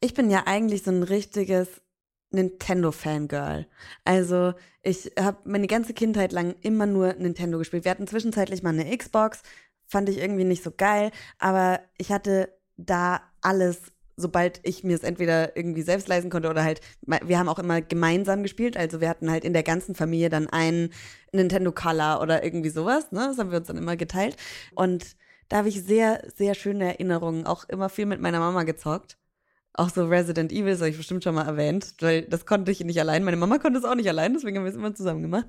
Ich 0.00 0.14
bin 0.14 0.30
ja 0.30 0.44
eigentlich 0.46 0.84
so 0.84 0.90
ein 0.90 1.02
richtiges 1.02 1.82
Nintendo-Fangirl. 2.30 3.66
Also 4.06 4.54
ich 4.82 5.12
habe 5.20 5.36
meine 5.44 5.66
ganze 5.66 5.92
Kindheit 5.92 6.32
lang 6.32 6.54
immer 6.62 6.86
nur 6.86 7.12
Nintendo 7.12 7.58
gespielt. 7.58 7.84
Wir 7.84 7.90
hatten 7.90 8.06
zwischenzeitlich 8.06 8.62
mal 8.62 8.70
eine 8.70 8.96
Xbox, 8.96 9.42
fand 9.86 10.08
ich 10.08 10.16
irgendwie 10.16 10.44
nicht 10.44 10.64
so 10.64 10.72
geil, 10.74 11.10
aber 11.38 11.80
ich 11.98 12.10
hatte 12.10 12.48
da 12.78 13.20
alles 13.42 13.91
sobald 14.16 14.60
ich 14.62 14.84
mir 14.84 14.96
es 14.96 15.02
entweder 15.02 15.56
irgendwie 15.56 15.82
selbst 15.82 16.08
leisten 16.08 16.30
konnte 16.30 16.50
oder 16.50 16.64
halt, 16.64 16.80
wir 17.02 17.38
haben 17.38 17.48
auch 17.48 17.58
immer 17.58 17.80
gemeinsam 17.80 18.42
gespielt, 18.42 18.76
also 18.76 19.00
wir 19.00 19.08
hatten 19.08 19.30
halt 19.30 19.44
in 19.44 19.52
der 19.52 19.62
ganzen 19.62 19.94
Familie 19.94 20.28
dann 20.28 20.48
einen 20.48 20.90
Nintendo 21.32 21.72
Color 21.72 22.20
oder 22.20 22.44
irgendwie 22.44 22.70
sowas, 22.70 23.10
ne? 23.12 23.26
Das 23.28 23.38
haben 23.38 23.50
wir 23.50 23.58
uns 23.58 23.68
dann 23.68 23.78
immer 23.78 23.96
geteilt. 23.96 24.36
Und 24.74 25.16
da 25.48 25.58
habe 25.58 25.68
ich 25.68 25.82
sehr, 25.82 26.22
sehr 26.34 26.54
schöne 26.54 26.84
Erinnerungen, 26.84 27.46
auch 27.46 27.68
immer 27.68 27.88
viel 27.88 28.06
mit 28.06 28.20
meiner 28.20 28.38
Mama 28.38 28.62
gezockt. 28.64 29.18
Auch 29.74 29.88
so 29.88 30.06
Resident 30.06 30.52
Evil, 30.52 30.72
das 30.72 30.80
habe 30.80 30.90
ich 30.90 30.98
bestimmt 30.98 31.24
schon 31.24 31.34
mal 31.34 31.46
erwähnt, 31.46 31.94
weil 32.00 32.22
das 32.22 32.44
konnte 32.44 32.70
ich 32.70 32.80
nicht 32.84 33.00
allein. 33.00 33.24
Meine 33.24 33.38
Mama 33.38 33.58
konnte 33.58 33.78
es 33.78 33.86
auch 33.86 33.94
nicht 33.94 34.08
allein, 34.08 34.34
deswegen 34.34 34.58
haben 34.58 34.64
wir 34.64 34.70
es 34.70 34.76
immer 34.76 34.94
zusammen 34.94 35.22
gemacht. 35.22 35.46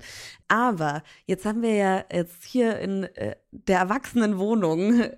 Aber 0.48 1.02
jetzt 1.26 1.44
haben 1.44 1.60
wir 1.60 1.74
ja 1.74 2.04
jetzt 2.10 2.44
hier 2.44 2.78
in 2.78 3.04
äh, 3.04 3.36
der 3.50 3.80
Erwachsenenwohnung 3.80 5.00
äh, 5.00 5.10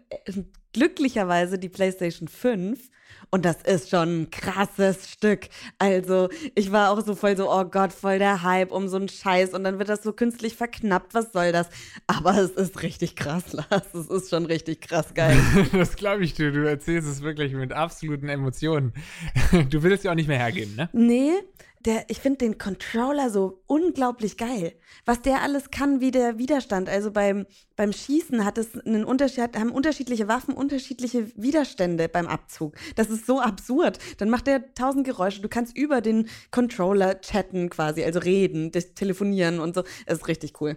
glücklicherweise 0.77 1.59
die 1.59 1.71
PlayStation 1.71 2.29
5 2.29 2.91
und 3.31 3.45
das 3.45 3.63
ist 3.63 3.91
schon 3.91 4.23
ein 4.23 4.31
krasses 4.31 5.11
Stück. 5.11 5.49
Also, 5.79 6.29
ich 6.55 6.71
war 6.71 6.91
auch 6.91 7.05
so 7.05 7.15
voll 7.15 7.37
so, 7.37 7.51
oh 7.51 7.65
Gott, 7.65 7.93
voll 7.93 8.19
der 8.19 8.43
Hype 8.43 8.71
um 8.71 8.89
so 8.89 8.97
einen 8.97 9.09
Scheiß. 9.09 9.53
Und 9.53 9.65
dann 9.65 9.79
wird 9.79 9.89
das 9.89 10.03
so 10.03 10.13
künstlich 10.13 10.55
verknappt. 10.55 11.15
Was 11.15 11.33
soll 11.33 11.53
das? 11.53 11.69
Aber 12.07 12.37
es 12.39 12.51
ist 12.53 12.83
richtig 12.83 13.17
krass, 13.17 13.53
Lars. 13.53 13.95
Es 13.95 14.09
ist 14.09 14.31
schon 14.31 14.47
richtig 14.47 14.81
krass 14.81 15.15
geil. 15.15 15.39
das 15.73 15.97
glaube 15.97 16.25
ich 16.25 16.35
dir. 16.35 16.53
Du 16.53 16.69
erzählst 16.69 17.09
es 17.09 17.23
wirklich 17.23 17.53
mit 17.53 17.73
absoluten 17.73 18.29
Emotionen. 18.29 18.93
Du 19.71 19.83
willst 19.83 20.05
ja 20.05 20.11
auch 20.11 20.17
nicht 20.17 20.29
mehr 20.29 20.39
hergeben, 20.39 20.77
ne? 20.77 20.89
Nee, 20.93 21.33
der, 21.87 22.05
ich 22.09 22.19
finde 22.19 22.39
den 22.39 22.59
Controller 22.59 23.31
so 23.31 23.63
unglaublich 23.67 24.37
geil. 24.37 24.75
Was 25.05 25.23
der 25.23 25.43
alles 25.43 25.71
kann, 25.71 26.01
wie 26.01 26.11
der 26.11 26.39
Widerstand. 26.39 26.89
Also 26.89 27.13
beim, 27.13 27.47
beim 27.77 27.93
Schießen 27.93 28.45
hat 28.45 28.59
es 28.59 28.79
einen 28.81 29.05
Unterschied, 29.05 29.57
haben 29.57 29.71
unterschiedliche 29.71 30.29
Waffen 30.29 30.55
unterschiedliche 30.55 31.31
Widerstände 31.37 32.09
beim 32.09 32.27
Abzug. 32.27 32.75
Das 32.97 33.09
ist 33.09 33.27
so 33.27 33.41
absurd. 33.41 33.99
Dann 34.19 34.31
macht 34.31 34.49
der 34.49 34.75
tausend 34.75 35.07
Geräusche. 35.07 35.41
Du 35.41 35.49
kannst 35.49 35.77
über 35.77 36.01
den 36.01 36.29
Controller 36.51 37.21
chatten 37.21 37.71
quasi, 37.71 38.03
also 38.03 38.19
reden, 38.19 38.73
telefonieren 38.73 39.61
und 39.61 39.75
so. 39.75 39.85
Es 40.07 40.19
ist 40.19 40.29
richtig 40.29 40.61
cool. 40.61 40.77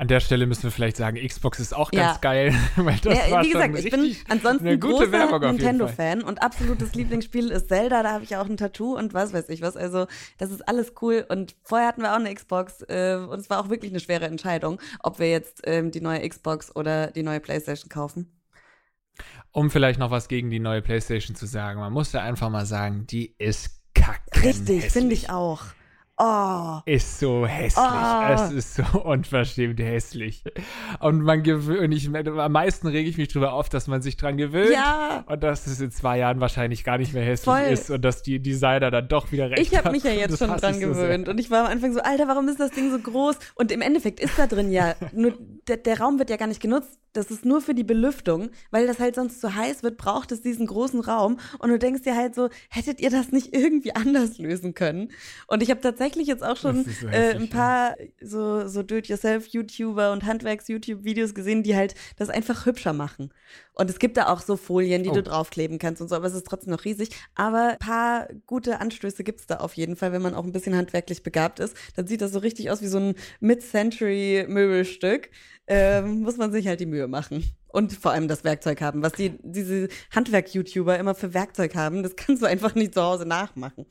An 0.00 0.08
der 0.08 0.20
Stelle 0.20 0.46
müssen 0.46 0.62
wir 0.62 0.70
vielleicht 0.70 0.96
sagen, 0.96 1.18
Xbox 1.18 1.60
ist 1.60 1.74
auch 1.76 1.90
ganz 1.90 2.14
ja. 2.14 2.18
geil. 2.22 2.54
Weil 2.76 2.96
das 3.02 3.18
ja, 3.18 3.30
war 3.30 3.44
wie 3.44 3.50
gesagt, 3.50 3.78
ich 3.78 3.90
bin 3.90 4.16
ansonsten 4.30 4.66
ein 4.66 4.80
großer 4.80 5.38
Nintendo-Fan 5.38 6.22
und 6.22 6.40
absolutes 6.40 6.94
Lieblingsspiel 6.94 7.50
ist 7.50 7.68
Zelda. 7.68 8.02
Da 8.02 8.12
habe 8.12 8.24
ich 8.24 8.34
auch 8.34 8.46
ein 8.46 8.56
Tattoo 8.56 8.96
und 8.96 9.12
was 9.12 9.34
weiß 9.34 9.50
ich 9.50 9.60
was. 9.60 9.76
Also 9.76 10.06
das 10.38 10.52
ist 10.52 10.66
alles 10.66 10.94
cool. 11.02 11.26
Und 11.28 11.54
vorher 11.64 11.86
hatten 11.86 12.00
wir 12.00 12.12
auch 12.12 12.18
eine 12.18 12.34
Xbox 12.34 12.80
äh, 12.88 13.16
und 13.28 13.40
es 13.40 13.50
war 13.50 13.60
auch 13.60 13.68
wirklich 13.68 13.92
eine 13.92 14.00
schwere 14.00 14.24
Entscheidung, 14.24 14.80
ob 15.00 15.18
wir 15.18 15.30
jetzt 15.30 15.60
ähm, 15.64 15.90
die 15.90 16.00
neue 16.00 16.26
Xbox 16.26 16.74
oder 16.74 17.08
die 17.08 17.22
neue 17.22 17.40
PlayStation 17.40 17.90
kaufen. 17.90 18.32
Um 19.52 19.70
vielleicht 19.70 19.98
noch 19.98 20.10
was 20.10 20.28
gegen 20.28 20.48
die 20.48 20.60
neue 20.60 20.80
PlayStation 20.80 21.36
zu 21.36 21.44
sagen, 21.44 21.78
man 21.78 21.92
muss 21.92 22.10
ja 22.14 22.22
einfach 22.22 22.48
mal 22.48 22.64
sagen, 22.64 23.06
die 23.06 23.34
ist 23.36 23.82
kacke. 23.92 24.44
Richtig, 24.44 24.90
finde 24.90 25.12
ich 25.12 25.28
auch. 25.28 25.64
Oh. 26.22 26.80
Ist 26.84 27.18
so 27.18 27.46
hässlich. 27.46 27.82
Oh. 27.82 28.32
Es 28.34 28.52
ist 28.52 28.74
so 28.74 29.00
unverschämt 29.04 29.80
hässlich. 29.80 30.44
Und 30.98 31.22
man 31.22 31.42
gewöhnt, 31.42 31.94
ich, 31.94 32.14
am 32.14 32.52
meisten 32.52 32.88
rege 32.88 33.08
ich 33.08 33.16
mich 33.16 33.28
darüber 33.28 33.54
auf, 33.54 33.70
dass 33.70 33.86
man 33.86 34.02
sich 34.02 34.18
dran 34.18 34.36
gewöhnt. 34.36 34.74
Ja. 34.74 35.24
Und 35.26 35.42
dass 35.42 35.66
es 35.66 35.80
in 35.80 35.90
zwei 35.90 36.18
Jahren 36.18 36.40
wahrscheinlich 36.40 36.84
gar 36.84 36.98
nicht 36.98 37.14
mehr 37.14 37.24
hässlich 37.24 37.44
Voll. 37.44 37.72
ist 37.72 37.90
und 37.90 38.02
dass 38.04 38.22
die 38.22 38.38
Designer 38.38 38.90
dann 38.90 39.08
doch 39.08 39.32
wieder 39.32 39.50
recht 39.50 39.62
Ich 39.62 39.74
habe 39.74 39.92
mich 39.92 40.04
ja 40.04 40.12
jetzt 40.12 40.38
schon 40.38 40.54
dran 40.54 40.78
gewöhnt. 40.78 41.24
So 41.24 41.32
und 41.32 41.40
ich 41.40 41.50
war 41.50 41.64
am 41.64 41.72
Anfang 41.72 41.94
so, 41.94 42.00
Alter, 42.00 42.28
warum 42.28 42.48
ist 42.48 42.60
das 42.60 42.70
Ding 42.72 42.90
so 42.90 42.98
groß? 42.98 43.38
Und 43.54 43.72
im 43.72 43.80
Endeffekt 43.80 44.20
ist 44.20 44.38
da 44.38 44.46
drin 44.46 44.70
ja, 44.70 44.96
nur 45.12 45.32
der, 45.68 45.78
der 45.78 46.00
Raum 46.00 46.18
wird 46.18 46.28
ja 46.28 46.36
gar 46.36 46.48
nicht 46.48 46.60
genutzt 46.60 47.00
das 47.12 47.30
ist 47.30 47.44
nur 47.44 47.60
für 47.60 47.74
die 47.74 47.84
Belüftung, 47.84 48.50
weil 48.70 48.86
das 48.86 49.00
halt 49.00 49.16
sonst 49.16 49.40
zu 49.40 49.54
heiß 49.54 49.82
wird, 49.82 49.96
braucht 49.96 50.30
es 50.32 50.42
diesen 50.42 50.66
großen 50.66 51.00
Raum. 51.00 51.38
Und 51.58 51.70
du 51.70 51.78
denkst 51.78 52.02
dir 52.02 52.14
halt 52.14 52.34
so, 52.34 52.48
hättet 52.68 53.00
ihr 53.00 53.10
das 53.10 53.32
nicht 53.32 53.54
irgendwie 53.54 53.92
anders 53.94 54.38
lösen 54.38 54.74
können? 54.74 55.10
Und 55.48 55.62
ich 55.62 55.70
habe 55.70 55.80
tatsächlich 55.80 56.09
jetzt 56.16 56.42
auch 56.42 56.56
schon 56.56 56.86
äh, 57.10 57.34
ein 57.34 57.48
paar 57.48 57.96
so, 58.20 58.66
so 58.66 58.82
Do-it-yourself-YouTuber 58.82 60.12
und 60.12 60.24
Handwerks-YouTube-Videos 60.24 61.34
gesehen, 61.34 61.62
die 61.62 61.76
halt 61.76 61.94
das 62.16 62.30
einfach 62.30 62.66
hübscher 62.66 62.92
machen. 62.92 63.32
Und 63.74 63.88
es 63.90 63.98
gibt 63.98 64.16
da 64.16 64.28
auch 64.28 64.40
so 64.40 64.56
Folien, 64.56 65.02
die 65.02 65.10
oh. 65.10 65.14
du 65.14 65.22
draufkleben 65.22 65.78
kannst 65.78 66.02
und 66.02 66.08
so, 66.08 66.16
aber 66.16 66.26
es 66.26 66.34
ist 66.34 66.46
trotzdem 66.46 66.72
noch 66.72 66.84
riesig. 66.84 67.10
Aber 67.34 67.72
ein 67.72 67.78
paar 67.78 68.28
gute 68.46 68.80
Anstöße 68.80 69.24
gibt 69.24 69.40
es 69.40 69.46
da 69.46 69.56
auf 69.56 69.74
jeden 69.74 69.96
Fall, 69.96 70.12
wenn 70.12 70.22
man 70.22 70.34
auch 70.34 70.44
ein 70.44 70.52
bisschen 70.52 70.76
handwerklich 70.76 71.22
begabt 71.22 71.60
ist. 71.60 71.76
Dann 71.96 72.06
sieht 72.06 72.20
das 72.20 72.32
so 72.32 72.38
richtig 72.40 72.70
aus 72.70 72.82
wie 72.82 72.88
so 72.88 72.98
ein 72.98 73.14
Mid-Century-Möbelstück 73.40 75.30
ähm, 75.70 76.22
muss 76.22 76.36
man 76.36 76.50
sich 76.50 76.66
halt 76.66 76.80
die 76.80 76.86
Mühe 76.86 77.06
machen. 77.06 77.44
Und 77.68 77.92
vor 77.92 78.10
allem 78.10 78.26
das 78.26 78.42
Werkzeug 78.42 78.80
haben. 78.80 79.02
Was 79.02 79.12
die, 79.12 79.38
diese 79.42 79.88
Handwerk-YouTuber 80.10 80.98
immer 80.98 81.14
für 81.14 81.32
Werkzeug 81.32 81.76
haben, 81.76 82.02
das 82.02 82.16
kannst 82.16 82.42
du 82.42 82.46
einfach 82.46 82.74
nicht 82.74 82.94
zu 82.94 83.02
Hause 83.02 83.24
nachmachen. 83.24 83.86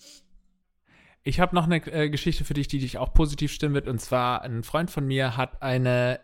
Ich 1.23 1.39
habe 1.39 1.55
noch 1.55 1.65
eine 1.65 1.77
äh, 1.87 2.09
Geschichte 2.09 2.45
für 2.45 2.53
dich, 2.53 2.67
die 2.67 2.79
dich 2.79 2.97
auch 2.97 3.13
positiv 3.13 3.51
stimmen 3.51 3.75
wird. 3.75 3.87
Und 3.87 3.99
zwar, 3.99 4.41
ein 4.41 4.63
Freund 4.63 4.89
von 4.89 5.05
mir 5.05 5.37
hat 5.37 5.61
eine 5.61 6.19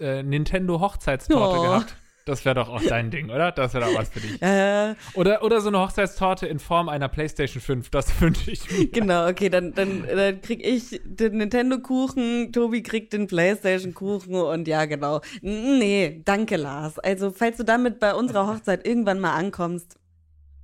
äh, 0.00 0.22
Nintendo-Hochzeitstorte 0.22 1.58
oh. 1.58 1.62
gehabt. 1.62 1.96
Das 2.24 2.46
wäre 2.46 2.54
doch 2.54 2.70
auch 2.70 2.82
dein 2.82 3.10
Ding, 3.10 3.28
oder? 3.28 3.52
Das 3.52 3.74
wäre 3.74 3.84
doch 3.84 3.94
was 3.94 4.08
für 4.08 4.20
dich. 4.20 4.40
Äh, 4.40 4.94
oder, 5.12 5.42
oder 5.42 5.60
so 5.60 5.68
eine 5.68 5.78
Hochzeitstorte 5.78 6.46
in 6.46 6.58
Form 6.58 6.88
einer 6.88 7.08
PlayStation 7.08 7.60
5, 7.60 7.90
das 7.90 8.18
wünsche 8.20 8.50
ich 8.50 8.70
mir. 8.70 8.88
Genau, 8.88 9.28
okay, 9.28 9.50
dann, 9.50 9.74
dann, 9.74 10.06
dann 10.06 10.40
krieg 10.40 10.66
ich 10.66 11.02
den 11.04 11.36
Nintendo-Kuchen, 11.36 12.50
Tobi 12.50 12.82
kriegt 12.82 13.12
den 13.12 13.26
PlayStation-Kuchen 13.26 14.36
und 14.36 14.66
ja, 14.66 14.86
genau. 14.86 15.20
Nee, 15.42 16.22
danke, 16.24 16.56
Lars. 16.56 16.98
Also, 16.98 17.30
falls 17.30 17.58
du 17.58 17.64
damit 17.64 18.00
bei 18.00 18.14
unserer 18.14 18.46
Hochzeit 18.46 18.86
irgendwann 18.86 19.20
mal 19.20 19.34
ankommst, 19.34 19.98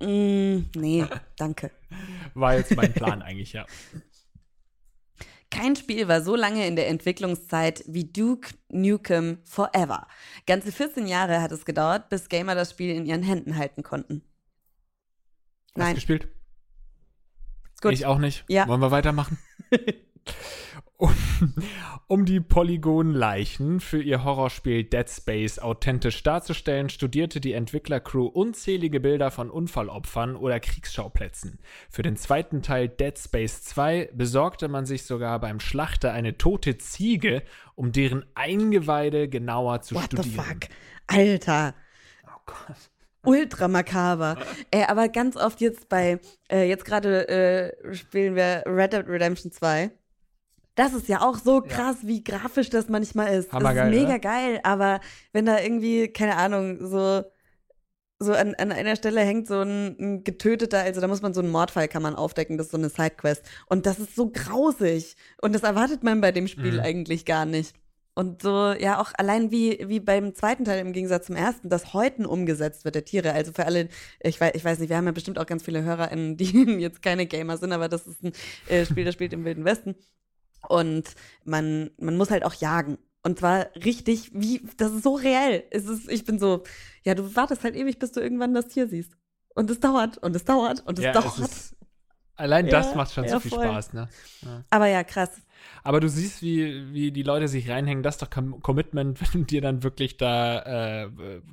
mm, 0.02 0.60
nee, 0.76 1.04
danke. 1.36 1.70
War 2.34 2.56
jetzt 2.56 2.74
mein 2.76 2.92
Plan 2.92 3.22
eigentlich, 3.22 3.52
ja. 3.52 3.66
Kein 5.50 5.74
Spiel 5.74 6.06
war 6.06 6.22
so 6.22 6.36
lange 6.36 6.66
in 6.66 6.76
der 6.76 6.88
Entwicklungszeit 6.88 7.82
wie 7.88 8.04
Duke 8.04 8.50
Nukem 8.68 9.38
Forever. 9.44 10.06
Ganze 10.46 10.70
14 10.70 11.08
Jahre 11.08 11.42
hat 11.42 11.50
es 11.50 11.64
gedauert, 11.64 12.08
bis 12.08 12.28
Gamer 12.28 12.54
das 12.54 12.70
Spiel 12.70 12.94
in 12.94 13.04
ihren 13.04 13.24
Händen 13.24 13.56
halten 13.56 13.82
konnten. 13.82 14.22
Nein. 15.74 15.86
Hast 15.86 15.90
du 15.90 15.94
gespielt? 15.96 16.28
Gut. 17.80 17.92
Ich 17.92 18.06
auch 18.06 18.18
nicht. 18.18 18.44
Ja. 18.48 18.68
Wollen 18.68 18.80
wir 18.80 18.90
weitermachen? 18.90 19.38
um, 21.00 21.14
um 22.06 22.24
die 22.24 22.40
Polygonleichen 22.40 23.80
für 23.80 24.02
ihr 24.02 24.22
Horrorspiel 24.22 24.84
Dead 24.84 25.08
Space 25.08 25.58
authentisch 25.58 26.22
darzustellen, 26.22 26.90
studierte 26.90 27.40
die 27.40 27.54
Entwicklercrew 27.54 28.26
unzählige 28.26 29.00
Bilder 29.00 29.30
von 29.30 29.50
Unfallopfern 29.50 30.36
oder 30.36 30.60
Kriegsschauplätzen. 30.60 31.58
Für 31.88 32.02
den 32.02 32.16
zweiten 32.16 32.62
Teil 32.62 32.88
Dead 32.88 33.18
Space 33.18 33.62
2 33.62 34.10
besorgte 34.12 34.68
man 34.68 34.86
sich 34.86 35.04
sogar 35.04 35.40
beim 35.40 35.58
Schlachter 35.58 36.12
eine 36.12 36.36
tote 36.36 36.78
Ziege, 36.78 37.42
um 37.74 37.92
deren 37.92 38.24
Eingeweide 38.34 39.28
genauer 39.28 39.80
zu 39.80 39.94
What 39.94 40.04
studieren. 40.04 40.36
What 40.36 40.46
the 40.46 40.52
fuck? 40.52 41.18
Alter. 41.18 41.74
Oh 42.26 42.40
Gott 42.46 42.90
ultra 43.24 43.68
makaber. 43.68 44.36
äh, 44.70 44.84
aber 44.84 45.08
ganz 45.08 45.36
oft 45.36 45.60
jetzt 45.60 45.88
bei, 45.88 46.18
äh, 46.50 46.68
jetzt 46.68 46.84
gerade 46.84 47.28
äh, 47.28 47.94
spielen 47.94 48.34
wir 48.34 48.64
Red 48.66 48.92
Dead 48.92 49.06
Redemption 49.06 49.52
2. 49.52 49.90
Das 50.80 50.94
ist 50.94 51.08
ja 51.08 51.20
auch 51.20 51.36
so 51.36 51.60
krass, 51.60 51.98
ja. 52.00 52.08
wie 52.08 52.24
grafisch 52.24 52.70
das 52.70 52.88
manchmal 52.88 53.34
ist. 53.34 53.52
Hammergeil, 53.52 53.90
das 53.90 53.94
ist 53.94 54.00
mega 54.00 54.14
oder? 54.14 54.18
geil, 54.18 54.60
aber 54.62 55.00
wenn 55.34 55.44
da 55.44 55.60
irgendwie, 55.60 56.08
keine 56.08 56.36
Ahnung, 56.36 56.78
so, 56.86 57.22
so 58.18 58.32
an, 58.32 58.54
an 58.54 58.72
einer 58.72 58.96
Stelle 58.96 59.20
hängt 59.20 59.46
so 59.46 59.60
ein, 59.60 59.94
ein 60.00 60.24
getöteter, 60.24 60.78
also 60.78 61.02
da 61.02 61.06
muss 61.06 61.20
man 61.20 61.34
so 61.34 61.42
einen 61.42 61.50
Mordfall 61.50 61.86
kann 61.86 62.00
man 62.00 62.14
aufdecken, 62.14 62.56
das 62.56 62.68
ist 62.68 62.72
so 62.72 62.78
eine 62.78 62.88
Sidequest. 62.88 63.44
Und 63.66 63.84
das 63.84 63.98
ist 63.98 64.16
so 64.16 64.30
grausig. 64.30 65.16
Und 65.42 65.54
das 65.54 65.64
erwartet 65.64 66.02
man 66.02 66.22
bei 66.22 66.32
dem 66.32 66.48
Spiel 66.48 66.72
mhm. 66.72 66.80
eigentlich 66.80 67.26
gar 67.26 67.44
nicht. 67.44 67.74
Und 68.14 68.40
so, 68.40 68.72
ja, 68.72 69.02
auch 69.02 69.12
allein 69.18 69.50
wie, 69.50 69.84
wie 69.86 70.00
beim 70.00 70.34
zweiten 70.34 70.64
Teil 70.64 70.78
im 70.78 70.94
Gegensatz 70.94 71.26
zum 71.26 71.36
ersten, 71.36 71.68
das 71.68 71.92
Häuten 71.92 72.24
umgesetzt 72.24 72.86
wird 72.86 72.94
der 72.94 73.04
Tiere. 73.04 73.34
Also 73.34 73.52
für 73.52 73.66
alle, 73.66 73.90
ich 74.22 74.40
weiß, 74.40 74.52
ich 74.54 74.64
weiß 74.64 74.78
nicht, 74.78 74.88
wir 74.88 74.96
haben 74.96 75.04
ja 75.04 75.12
bestimmt 75.12 75.38
auch 75.38 75.46
ganz 75.46 75.62
viele 75.62 75.82
HörerInnen, 75.82 76.38
die 76.38 76.44
jetzt 76.80 77.02
keine 77.02 77.26
Gamer 77.26 77.58
sind, 77.58 77.72
aber 77.72 77.90
das 77.90 78.06
ist 78.06 78.24
ein 78.24 78.32
äh, 78.68 78.86
Spiel, 78.86 79.04
das 79.04 79.12
spielt 79.12 79.34
im 79.34 79.44
Wilden 79.44 79.66
Westen. 79.66 79.94
Und 80.68 81.14
man, 81.44 81.90
man 81.98 82.16
muss 82.16 82.30
halt 82.30 82.44
auch 82.44 82.54
jagen. 82.54 82.98
Und 83.22 83.38
zwar 83.38 83.66
richtig, 83.74 84.30
wie, 84.32 84.62
das 84.76 84.92
ist 84.92 85.02
so 85.02 85.14
reell. 85.14 85.64
Es 85.70 85.86
ist, 85.86 86.08
ich 86.08 86.24
bin 86.24 86.38
so, 86.38 86.62
ja, 87.02 87.14
du 87.14 87.36
wartest 87.36 87.64
halt 87.64 87.76
ewig, 87.76 87.98
bis 87.98 88.12
du 88.12 88.20
irgendwann 88.20 88.54
das 88.54 88.68
Tier 88.68 88.88
siehst. 88.88 89.12
Und 89.54 89.70
es 89.70 89.80
dauert 89.80 90.18
und 90.18 90.34
es 90.34 90.44
dauert 90.44 90.86
und 90.86 90.98
es 90.98 91.04
ja, 91.04 91.12
dauert. 91.12 91.38
Es 91.38 91.38
ist, 91.38 91.76
Allein 92.40 92.66
Ja, 92.68 92.78
das 92.80 92.94
macht 92.94 93.12
schon 93.12 93.24
ja, 93.24 93.32
so 93.32 93.40
viel 93.40 93.50
voll. 93.50 93.66
Spaß, 93.66 93.92
ne? 93.92 94.08
Ja. 94.40 94.64
Aber 94.70 94.86
ja, 94.86 95.04
krass. 95.04 95.30
Aber 95.82 96.00
du 96.00 96.08
siehst, 96.08 96.42
wie, 96.42 96.92
wie 96.92 97.10
die 97.12 97.22
Leute 97.22 97.48
sich 97.48 97.68
reinhängen. 97.70 98.02
Das 98.02 98.16
ist 98.16 98.22
doch 98.22 98.30
Com 98.30 98.60
Commitment, 98.60 99.20
wenn 99.34 99.42
du 99.42 99.46
dir 99.46 99.60
dann 99.60 99.82
wirklich 99.82 100.16
da 100.16 101.02
äh, 101.04 101.08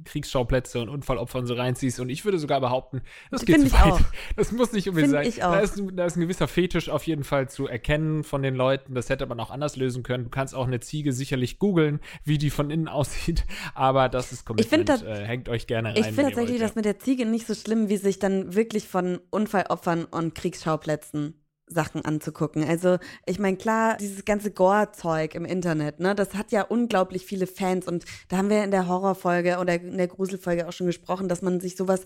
Kriegsschauplätze 0.06 0.82
und 0.82 0.90
Unfallopfer 0.90 1.40
und 1.40 1.48
so 1.48 1.54
reinziehst. 1.54 2.00
Und 2.00 2.10
ich 2.10 2.26
würde 2.26 2.40
sogar 2.40 2.60
behaupten, 2.62 3.02
das 3.32 3.46
geht 3.46 3.56
Find 3.58 3.70
zu 3.70 3.76
ich 3.76 3.82
weit. 3.82 3.92
auch. 3.94 4.02
Das 4.36 4.52
muss 4.52 4.72
nicht 4.74 4.88
unbedingt 4.90 5.14
Find 5.14 5.24
sein. 5.26 5.30
ich 5.34 5.44
auch. 5.44 5.52
Da, 5.54 5.60
ist, 5.60 5.78
ein- 5.78 5.96
da 5.96 6.06
ist 6.06 6.16
ein 6.18 6.22
gewisser 6.22 6.48
Fetisch 6.48 6.90
auf 6.90 7.04
jeden 7.08 7.24
Fall 7.24 7.50
zu 7.50 7.68
erkennen 7.68 8.24
von 8.24 8.42
den 8.44 8.56
Leuten. 8.56 8.94
Das 8.96 9.10
hätte 9.10 9.26
man 9.26 9.40
auch 9.40 9.50
anders 9.52 9.76
lösen 9.76 10.04
können. 10.04 10.26
Du 10.26 10.30
kannst 10.30 10.54
auch 10.56 10.68
eine 10.68 10.80
Ziege 10.80 11.14
sicherlich 11.14 11.60
googeln, 11.60 12.00
wie 12.24 12.38
die 12.38 12.50
von 12.50 12.70
innen 12.70 12.88
aussieht. 12.88 13.46
Aber 13.76 14.10
das 14.10 14.32
ist 14.32 14.42
Ich 14.58 14.68
find 14.68 14.88
Commitment. 14.88 14.90
das- 14.90 15.02
äh, 15.04 15.26
hängt 15.26 15.50
euch 15.50 15.68
gerne 15.68 15.90
rein. 15.90 15.96
Ich 15.98 16.06
finde 16.08 16.24
tatsächlich 16.24 16.60
das 16.60 16.76
mit 16.76 16.86
der 16.86 17.00
Ziege 17.00 17.26
nicht 17.26 17.48
so 17.48 17.56
schlimm, 17.56 17.90
wie 17.90 17.98
sich 17.98 18.20
dann 18.20 18.54
wirklich 18.56 18.88
von 18.88 19.20
Unfallopfern 19.30 20.06
und 20.06 20.36
Kriegsschauplätzen 20.36 21.36
Sachen 21.68 22.04
anzugucken. 22.04 22.64
Also, 22.64 22.98
ich 23.26 23.40
meine, 23.40 23.58
klar, 23.58 23.98
dieses 23.98 24.26
ganze 24.26 24.52
Gore-Zeug 24.52 25.36
im 25.36 25.46
Internet, 25.46 26.00
ne, 26.00 26.16
das 26.16 26.34
hat 26.34 26.52
ja 26.52 26.64
unglaublich 26.64 27.26
viele 27.26 27.48
Fans 27.48 27.88
und 27.88 28.06
da 28.30 28.38
haben 28.38 28.50
wir 28.50 28.64
in 28.64 28.72
der 28.72 28.88
Horrorfolge 28.88 29.58
oder 29.60 29.76
in 29.76 29.98
der 29.98 30.08
Gruselfolge 30.08 30.68
auch 30.68 30.74
schon 30.74 30.88
gesprochen, 30.88 31.28
dass 31.28 31.42
man 31.42 31.60
sich 31.60 31.76
sowas 31.76 32.06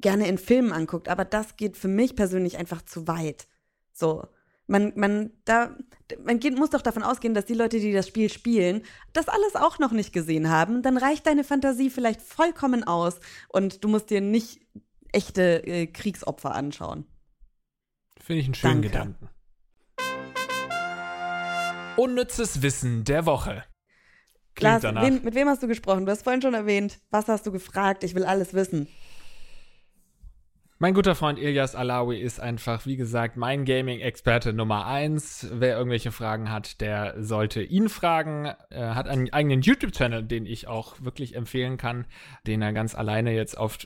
gerne 0.00 0.28
in 0.28 0.38
Filmen 0.38 0.72
anguckt, 0.72 1.08
aber 1.08 1.24
das 1.24 1.56
geht 1.56 1.76
für 1.76 1.88
mich 1.88 2.16
persönlich 2.16 2.58
einfach 2.58 2.82
zu 2.82 3.06
weit. 3.06 3.46
So. 3.92 4.26
Man, 4.66 4.92
man, 4.96 5.30
da, 5.44 5.76
man 6.24 6.40
geht, 6.40 6.56
muss 6.56 6.70
doch 6.70 6.80
davon 6.80 7.02
ausgehen, 7.02 7.34
dass 7.34 7.44
die 7.44 7.54
Leute, 7.54 7.78
die 7.78 7.92
das 7.92 8.08
Spiel 8.08 8.30
spielen, 8.30 8.82
das 9.12 9.28
alles 9.28 9.56
auch 9.56 9.78
noch 9.78 9.92
nicht 9.92 10.12
gesehen 10.14 10.48
haben. 10.48 10.80
Dann 10.80 10.96
reicht 10.96 11.26
deine 11.26 11.44
Fantasie 11.44 11.90
vielleicht 11.90 12.22
vollkommen 12.22 12.82
aus 12.82 13.20
und 13.50 13.84
du 13.84 13.88
musst 13.88 14.08
dir 14.08 14.22
nicht 14.22 14.60
echte 15.12 15.62
äh, 15.66 15.86
Kriegsopfer 15.86 16.54
anschauen. 16.54 17.04
Finde 18.24 18.40
ich 18.40 18.46
einen 18.46 18.54
schönen 18.54 18.80
Danke. 18.80 18.88
Gedanken. 18.88 19.28
Unnützes 21.98 22.62
Wissen 22.62 23.04
der 23.04 23.26
Woche. 23.26 23.64
Klingt 24.54 24.72
Lars, 24.72 24.82
danach. 24.82 25.02
wen, 25.02 25.22
mit 25.22 25.34
wem 25.34 25.46
hast 25.46 25.62
du 25.62 25.68
gesprochen? 25.68 26.06
Du 26.06 26.10
hast 26.10 26.22
vorhin 26.22 26.40
schon 26.40 26.54
erwähnt. 26.54 27.00
Was 27.10 27.28
hast 27.28 27.46
du 27.46 27.52
gefragt? 27.52 28.02
Ich 28.02 28.14
will 28.14 28.24
alles 28.24 28.54
wissen. 28.54 28.88
Mein 30.78 30.94
guter 30.94 31.14
Freund 31.14 31.38
Ilyas 31.38 31.74
Alawi 31.74 32.18
ist 32.18 32.40
einfach, 32.40 32.86
wie 32.86 32.96
gesagt, 32.96 33.36
mein 33.36 33.66
Gaming-Experte 33.66 34.54
Nummer 34.54 34.86
eins. 34.86 35.46
Wer 35.52 35.76
irgendwelche 35.76 36.10
Fragen 36.10 36.50
hat, 36.50 36.80
der 36.80 37.22
sollte 37.22 37.62
ihn 37.62 37.90
fragen. 37.90 38.54
Er 38.70 38.94
hat 38.94 39.06
einen 39.06 39.30
eigenen 39.34 39.60
YouTube-Channel, 39.60 40.24
den 40.24 40.46
ich 40.46 40.66
auch 40.66 41.00
wirklich 41.02 41.36
empfehlen 41.36 41.76
kann, 41.76 42.06
den 42.46 42.62
er 42.62 42.72
ganz 42.72 42.94
alleine 42.94 43.32
jetzt 43.32 43.58
auf 43.58 43.78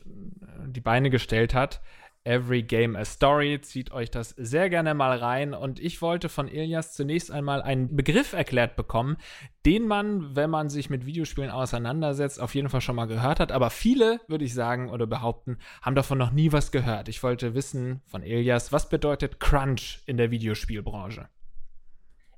die 0.66 0.80
Beine 0.80 1.10
gestellt 1.10 1.54
hat. 1.54 1.80
Every 2.24 2.62
Game 2.62 2.96
a 2.96 3.04
Story. 3.04 3.60
Zieht 3.60 3.92
euch 3.92 4.10
das 4.10 4.30
sehr 4.30 4.68
gerne 4.70 4.94
mal 4.94 5.16
rein. 5.16 5.54
Und 5.54 5.80
ich 5.80 6.02
wollte 6.02 6.28
von 6.28 6.48
Ilyas 6.48 6.94
zunächst 6.94 7.30
einmal 7.30 7.62
einen 7.62 7.96
Begriff 7.96 8.32
erklärt 8.32 8.76
bekommen, 8.76 9.16
den 9.64 9.86
man, 9.86 10.36
wenn 10.36 10.50
man 10.50 10.68
sich 10.68 10.90
mit 10.90 11.06
Videospielen 11.06 11.50
auseinandersetzt, 11.50 12.40
auf 12.40 12.54
jeden 12.54 12.68
Fall 12.68 12.80
schon 12.80 12.96
mal 12.96 13.06
gehört 13.06 13.40
hat. 13.40 13.52
Aber 13.52 13.70
viele, 13.70 14.20
würde 14.28 14.44
ich 14.44 14.54
sagen 14.54 14.90
oder 14.90 15.06
behaupten, 15.06 15.58
haben 15.82 15.94
davon 15.94 16.18
noch 16.18 16.32
nie 16.32 16.52
was 16.52 16.72
gehört. 16.72 17.08
Ich 17.08 17.22
wollte 17.22 17.54
wissen 17.54 18.02
von 18.06 18.22
Elias, 18.22 18.72
was 18.72 18.88
bedeutet 18.88 19.40
Crunch 19.40 20.00
in 20.06 20.16
der 20.16 20.30
Videospielbranche? 20.30 21.28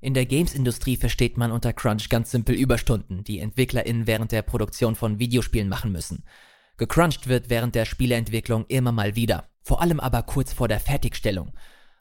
In 0.03 0.15
der 0.15 0.25
Games-Industrie 0.25 0.97
versteht 0.97 1.37
man 1.37 1.51
unter 1.51 1.73
Crunch 1.73 2.09
ganz 2.09 2.31
simpel 2.31 2.55
Überstunden, 2.55 3.23
die 3.23 3.37
EntwicklerInnen 3.37 4.07
während 4.07 4.31
der 4.31 4.41
Produktion 4.41 4.95
von 4.95 5.19
Videospielen 5.19 5.69
machen 5.69 5.91
müssen. 5.91 6.23
Gecrunched 6.81 7.27
wird 7.27 7.51
während 7.51 7.75
der 7.75 7.85
Spieleentwicklung 7.85 8.65
immer 8.67 8.91
mal 8.91 9.15
wieder, 9.15 9.47
vor 9.61 9.83
allem 9.83 9.99
aber 9.99 10.23
kurz 10.23 10.51
vor 10.51 10.67
der 10.67 10.79
Fertigstellung, 10.79 11.51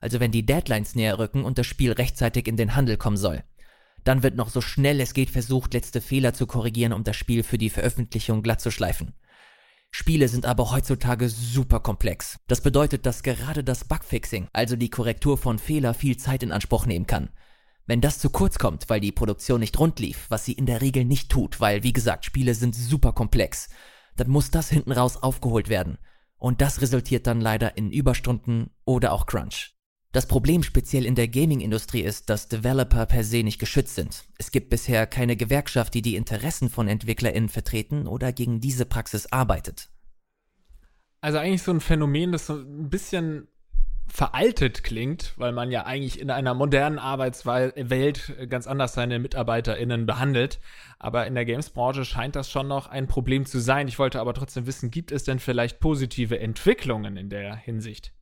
also 0.01 0.21
wenn 0.21 0.33
die 0.33 0.47
Deadlines 0.47 0.95
näher 0.95 1.19
rücken 1.19 1.45
und 1.45 1.59
das 1.59 1.67
Spiel 1.67 1.93
rechtzeitig 1.93 2.49
in 2.49 2.57
den 2.57 2.75
Handel 2.75 2.97
kommen 2.97 3.19
soll. 3.19 3.45
Dann 4.05 4.23
wird 4.23 4.37
noch 4.37 4.49
so 4.49 4.63
schnell 4.63 4.99
es 5.03 5.13
geht 5.13 5.29
versucht, 5.29 5.75
letzte 5.75 6.01
Fehler 6.01 6.33
zu 6.33 6.47
korrigieren, 6.47 6.95
um 6.95 7.05
das 7.05 7.17
Spiel 7.17 7.43
für 7.43 7.59
die 7.59 7.69
Veröffentlichung 7.69 8.43
glatt 8.43 8.63
zu 8.63 8.71
schleifen. 8.71 9.13
Spiele 9.91 10.29
sind 10.29 10.47
aber 10.47 10.71
heutzutage 10.71 11.29
super 11.29 11.81
komplex. 11.81 12.39
Das 12.47 12.63
bedeutet, 12.63 13.05
dass 13.05 13.23
gerade 13.23 13.63
das 13.63 13.85
Bugfixing, 13.85 14.49
also 14.55 14.77
die 14.77 14.89
Korrektur 14.89 15.37
von 15.37 15.59
Fehler, 15.59 15.93
viel 15.93 16.17
Zeit 16.17 16.43
in 16.43 16.52
Anspruch 16.52 16.87
nehmen 16.87 17.07
kann. 17.07 17.28
Wenn 17.85 18.00
das 18.00 18.19
zu 18.19 18.31
kurz 18.31 18.59
kommt, 18.59 18.89
weil 18.89 19.00
die 19.00 19.13
Produktion 19.13 19.61
nicht 19.61 19.78
rund 19.78 20.00
lief, 20.00 20.25
was 20.31 20.47
sie 20.47 20.52
in 20.54 20.65
der 20.65 20.81
Regel 20.81 21.04
nicht 21.04 21.28
tut, 21.28 21.61
weil 21.61 21.83
wie 21.83 21.93
gesagt, 21.93 22.25
Spiele 22.25 22.54
sind 22.54 22.75
super 22.75 23.13
komplex, 23.13 23.69
dann 24.21 24.28
muss 24.28 24.50
das 24.50 24.69
hinten 24.69 24.93
raus 24.93 25.17
aufgeholt 25.17 25.69
werden. 25.71 25.99
Und 26.37 26.61
das 26.61 26.83
resultiert 26.83 27.26
dann 27.26 27.41
leider 27.41 27.76
in 27.76 27.91
Überstunden 27.91 28.71
oder 28.85 29.13
auch 29.13 29.26
Crunch. 29.26 29.75
Das 30.13 30.26
Problem 30.26 30.63
speziell 30.63 31.06
in 31.06 31.15
der 31.15 31.28
Gaming-Industrie 31.28 32.00
ist, 32.02 32.28
dass 32.28 32.49
Developer 32.49 33.06
per 33.06 33.25
se 33.25 33.43
nicht 33.43 33.59
geschützt 33.59 33.95
sind. 33.95 34.25
Es 34.39 34.50
gibt 34.50 34.69
bisher 34.69 35.06
keine 35.06 35.37
Gewerkschaft, 35.37 35.95
die 35.95 36.02
die 36.02 36.17
Interessen 36.17 36.69
von 36.69 36.89
EntwicklerInnen 36.89 37.49
vertreten 37.49 38.06
oder 38.06 38.33
gegen 38.33 38.61
diese 38.61 38.85
Praxis 38.85 39.33
arbeitet. 39.33 39.89
Also 41.21 41.39
eigentlich 41.39 41.63
so 41.63 41.71
ein 41.71 41.80
Phänomen, 41.80 42.33
das 42.33 42.47
so 42.47 42.54
ein 42.56 42.91
bisschen 42.91 43.49
veraltet 44.11 44.83
klingt, 44.83 45.33
weil 45.37 45.53
man 45.53 45.71
ja 45.71 45.87
eigentlich 45.87 46.21
in 46.21 46.31
einer 46.31 46.55
modernen 46.55 46.99
Arbeitswelt 46.99 48.35
ganz 48.49 48.67
anders 48.67 48.95
seine 48.95 49.19
MitarbeiterInnen 49.19 50.07
behandelt. 50.07 50.59
Aber 50.99 51.27
in 51.27 51.35
der 51.35 51.45
Games-Branche 51.45 52.05
scheint 52.05 52.37
das 52.37 52.51
schon 52.51 52.69
noch 52.69 52.89
ein 52.89 53.07
Problem 53.07 53.47
zu 53.47 53.61
sein. 53.61 53.89
Ich 53.89 53.99
wollte 53.99 54.21
aber 54.21 54.35
trotzdem 54.35 54.67
wissen, 54.67 54.91
gibt 54.91 55.13
es 55.13 55.25
denn 55.25 55.39
vielleicht 55.39 55.81
positive 55.81 56.39
Entwicklungen 56.39 57.17
in 57.17 57.31
der 57.31 57.57
Hinsicht? 57.57 58.13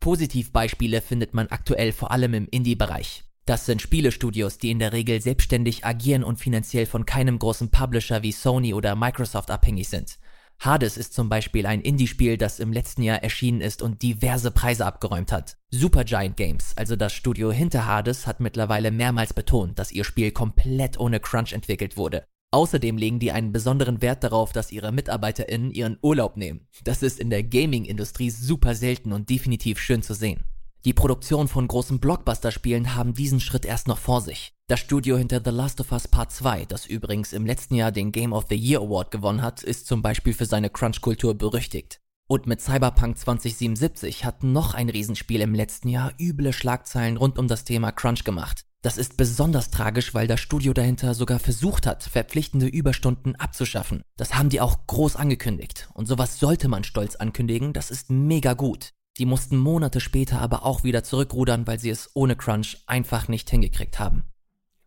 Positivbeispiele 0.00 1.00
findet 1.00 1.34
man 1.34 1.48
aktuell 1.48 1.92
vor 1.92 2.10
allem 2.10 2.34
im 2.34 2.48
Indie-Bereich. 2.50 3.24
Das 3.46 3.64
sind 3.64 3.80
Spielestudios, 3.80 4.58
die 4.58 4.70
in 4.70 4.78
der 4.78 4.92
Regel 4.92 5.22
selbstständig 5.22 5.86
agieren 5.86 6.22
und 6.22 6.38
finanziell 6.38 6.84
von 6.84 7.06
keinem 7.06 7.38
großen 7.38 7.70
Publisher 7.70 8.22
wie 8.22 8.32
Sony 8.32 8.74
oder 8.74 8.94
Microsoft 8.94 9.50
abhängig 9.50 9.88
sind. 9.88 10.18
Hades 10.60 10.96
ist 10.96 11.14
zum 11.14 11.28
Beispiel 11.28 11.66
ein 11.66 11.80
Indie-Spiel, 11.80 12.36
das 12.36 12.58
im 12.58 12.72
letzten 12.72 13.02
Jahr 13.02 13.22
erschienen 13.22 13.60
ist 13.60 13.80
und 13.80 14.02
diverse 14.02 14.50
Preise 14.50 14.86
abgeräumt 14.86 15.30
hat. 15.30 15.56
Supergiant 15.70 16.36
Games, 16.36 16.72
also 16.76 16.96
das 16.96 17.12
Studio 17.12 17.52
hinter 17.52 17.86
Hades, 17.86 18.26
hat 18.26 18.40
mittlerweile 18.40 18.90
mehrmals 18.90 19.32
betont, 19.32 19.78
dass 19.78 19.92
ihr 19.92 20.02
Spiel 20.02 20.32
komplett 20.32 20.98
ohne 20.98 21.20
Crunch 21.20 21.52
entwickelt 21.52 21.96
wurde. 21.96 22.24
Außerdem 22.50 22.96
legen 22.96 23.20
die 23.20 23.30
einen 23.30 23.52
besonderen 23.52 24.02
Wert 24.02 24.24
darauf, 24.24 24.52
dass 24.52 24.72
ihre 24.72 24.90
MitarbeiterInnen 24.90 25.70
ihren 25.70 25.98
Urlaub 26.02 26.36
nehmen. 26.36 26.66
Das 26.82 27.02
ist 27.04 27.20
in 27.20 27.30
der 27.30 27.44
Gaming-Industrie 27.44 28.30
super 28.30 28.74
selten 28.74 29.12
und 29.12 29.30
definitiv 29.30 29.78
schön 29.78 30.02
zu 30.02 30.14
sehen. 30.14 30.44
Die 30.84 30.92
Produktion 30.92 31.48
von 31.48 31.66
großen 31.66 31.98
Blockbuster-Spielen 31.98 32.94
haben 32.94 33.12
diesen 33.12 33.40
Schritt 33.40 33.64
erst 33.64 33.88
noch 33.88 33.98
vor 33.98 34.20
sich. 34.20 34.54
Das 34.68 34.78
Studio 34.78 35.16
hinter 35.16 35.40
The 35.44 35.50
Last 35.50 35.80
of 35.80 35.90
Us 35.90 36.06
Part 36.06 36.30
2, 36.30 36.66
das 36.66 36.86
übrigens 36.86 37.32
im 37.32 37.46
letzten 37.46 37.74
Jahr 37.74 37.90
den 37.90 38.12
Game 38.12 38.32
of 38.32 38.46
the 38.48 38.54
Year 38.54 38.80
Award 38.80 39.10
gewonnen 39.10 39.42
hat, 39.42 39.62
ist 39.62 39.86
zum 39.86 40.02
Beispiel 40.02 40.34
für 40.34 40.46
seine 40.46 40.70
Crunch-Kultur 40.70 41.34
berüchtigt. 41.34 42.00
Und 42.28 42.46
mit 42.46 42.60
Cyberpunk 42.60 43.18
2077 43.18 44.24
hat 44.24 44.44
noch 44.44 44.74
ein 44.74 44.88
Riesenspiel 44.88 45.40
im 45.40 45.54
letzten 45.54 45.88
Jahr 45.88 46.12
üble 46.20 46.52
Schlagzeilen 46.52 47.16
rund 47.16 47.38
um 47.38 47.48
das 47.48 47.64
Thema 47.64 47.90
Crunch 47.90 48.22
gemacht. 48.22 48.66
Das 48.82 48.98
ist 48.98 49.16
besonders 49.16 49.70
tragisch, 49.70 50.14
weil 50.14 50.28
das 50.28 50.38
Studio 50.38 50.72
dahinter 50.72 51.14
sogar 51.14 51.40
versucht 51.40 51.86
hat, 51.86 52.04
verpflichtende 52.04 52.66
Überstunden 52.66 53.34
abzuschaffen. 53.34 54.02
Das 54.16 54.34
haben 54.34 54.50
die 54.50 54.60
auch 54.60 54.86
groß 54.86 55.16
angekündigt. 55.16 55.88
Und 55.94 56.06
sowas 56.06 56.38
sollte 56.38 56.68
man 56.68 56.84
stolz 56.84 57.16
ankündigen, 57.16 57.72
das 57.72 57.90
ist 57.90 58.10
mega 58.10 58.52
gut. 58.52 58.92
Die 59.18 59.26
mussten 59.26 59.56
Monate 59.56 60.00
später 60.00 60.40
aber 60.40 60.64
auch 60.64 60.84
wieder 60.84 61.02
zurückrudern, 61.02 61.66
weil 61.66 61.80
sie 61.80 61.90
es 61.90 62.10
ohne 62.14 62.36
Crunch 62.36 62.78
einfach 62.86 63.26
nicht 63.26 63.50
hingekriegt 63.50 63.98
haben. 63.98 64.24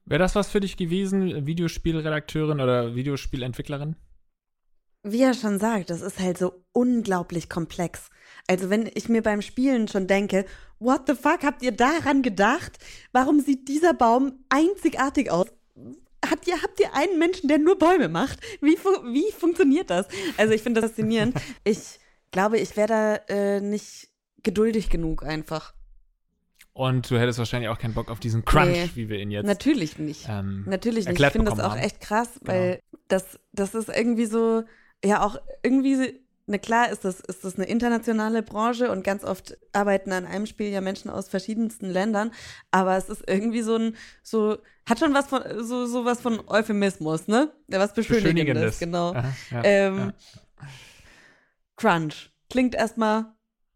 Wäre 0.05 0.19
das 0.19 0.35
was 0.35 0.49
für 0.49 0.61
dich 0.61 0.77
gewesen, 0.77 1.45
Videospielredakteurin 1.45 2.59
oder 2.59 2.95
Videospielentwicklerin? 2.95 3.95
Wie 5.03 5.21
er 5.21 5.33
schon 5.33 5.59
sagt, 5.59 5.89
das 5.89 6.01
ist 6.01 6.19
halt 6.19 6.37
so 6.37 6.63
unglaublich 6.73 7.49
komplex. 7.49 8.09
Also 8.47 8.69
wenn 8.69 8.89
ich 8.93 9.09
mir 9.09 9.21
beim 9.21 9.41
Spielen 9.41 9.87
schon 9.87 10.07
denke, 10.07 10.45
what 10.79 11.07
the 11.07 11.15
fuck, 11.15 11.43
habt 11.43 11.63
ihr 11.63 11.71
daran 11.71 12.21
gedacht? 12.21 12.77
Warum 13.11 13.39
sieht 13.39 13.67
dieser 13.67 13.93
Baum 13.93 14.33
einzigartig 14.49 15.31
aus? 15.31 15.47
Habt 16.23 16.47
ihr, 16.47 16.61
habt 16.61 16.79
ihr 16.79 16.93
einen 16.93 17.17
Menschen, 17.17 17.47
der 17.47 17.57
nur 17.57 17.77
Bäume 17.79 18.09
macht? 18.09 18.39
Wie, 18.61 18.77
fu 18.77 18.89
wie 19.11 19.31
funktioniert 19.31 19.89
das? 19.89 20.07
Also 20.37 20.53
ich 20.53 20.61
finde 20.61 20.81
das 20.81 20.91
faszinierend. 20.91 21.35
Ich 21.63 21.99
glaube, 22.31 22.59
ich 22.59 22.77
wäre 22.77 22.87
da 22.87 23.15
äh, 23.27 23.59
nicht 23.59 24.10
geduldig 24.43 24.89
genug 24.89 25.23
einfach. 25.23 25.73
Und 26.73 27.09
du 27.11 27.19
hättest 27.19 27.37
wahrscheinlich 27.37 27.69
auch 27.69 27.77
keinen 27.77 27.93
Bock 27.93 28.09
auf 28.09 28.19
diesen 28.19 28.45
Crunch, 28.45 28.67
Nee. 28.71 28.89
wie 28.95 29.09
wir 29.09 29.19
ihn 29.19 29.29
jetzt 29.31 29.45
Natürlich 29.45 29.99
nicht. 29.99 30.27
ähm, 30.29 30.63
Natürlich 30.67 31.05
nicht. 31.05 31.19
Ich 31.19 31.27
finde 31.31 31.51
das 31.51 31.59
auch 31.59 31.71
haben. 31.71 31.79
echt 31.79 31.99
krass, 31.99 32.29
weil 32.41 32.79
das, 33.09 33.39
das 33.51 33.75
ist 33.75 33.89
irgendwie 33.89 34.25
so, 34.25 34.63
ja 35.03 35.21
auch 35.25 35.35
irgendwie, 35.63 36.21
na 36.47 36.57
klar 36.57 36.89
ist 36.89 37.03
das, 37.03 37.19
ist 37.19 37.43
das 37.43 37.55
eine 37.57 37.65
internationale 37.65 38.41
Branche 38.41 38.89
und 38.89 39.03
ganz 39.03 39.25
oft 39.25 39.57
arbeiten 39.73 40.13
an 40.13 40.25
einem 40.25 40.45
Spiel 40.45 40.69
ja 40.69 40.79
Menschen 40.79 41.11
aus 41.11 41.27
verschiedensten 41.27 41.87
Ländern, 41.89 42.31
aber 42.71 42.95
es 42.95 43.09
ist 43.09 43.23
irgendwie 43.27 43.63
so 43.63 43.75
ein, 43.75 43.97
so, 44.23 44.57
hat 44.87 44.99
schon 44.99 45.13
was 45.13 45.27
von, 45.27 45.41
so, 45.63 45.85
so 45.87 46.05
was 46.05 46.21
von 46.21 46.39
Euphemismus, 46.47 47.27
ne? 47.27 47.51
Ja, 47.67 47.79
was 47.79 47.93
Beschönigendes, 47.93 48.77
Beschönigendes. 48.77 48.79
genau. 48.79 49.11
Aha, 49.13 49.33
ja, 49.51 49.63
ähm, 49.65 49.97
ja. 49.99 50.13
Crunch. 51.75 52.31
Klingt 52.49 52.75
erstmal 52.75 53.25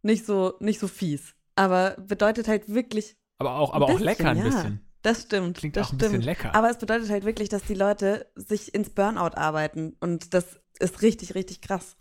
nicht 0.06 0.26
so, 0.26 0.54
nicht 0.60 0.80
so 0.80 0.88
fies. 0.88 1.36
aber 1.56 1.96
bedeutet 2.00 2.48
halt 2.48 2.70
wirklich. 2.70 3.18
Aber 3.38 3.56
auch, 3.56 3.74
aber 3.74 3.86
auch 3.86 3.90
bisschen, 3.90 4.06
lecker 4.06 4.30
ein 4.30 4.38
ja. 4.38 4.44
bisschen. 4.44 4.82
Das 5.02 5.24
stimmt. 5.24 5.58
Klingt 5.58 5.76
das 5.76 5.88
auch 5.88 5.94
ein 5.94 6.00
stimmt. 6.00 6.12
bisschen 6.12 6.22
lecker. 6.24 6.56
Aber 6.56 6.70
es 6.70 6.78
bedeutet 6.78 7.10
halt 7.10 7.26
wirklich, 7.26 7.50
dass 7.50 7.64
die 7.64 7.74
Leute 7.74 8.32
sich 8.36 8.74
ins 8.74 8.90
Burnout 8.90 9.36
arbeiten. 9.36 9.96
Und 10.00 10.34
das 10.34 10.60
ist 10.80 11.02
richtig, 11.02 11.36
richtig 11.36 11.62
krass. 11.62 11.98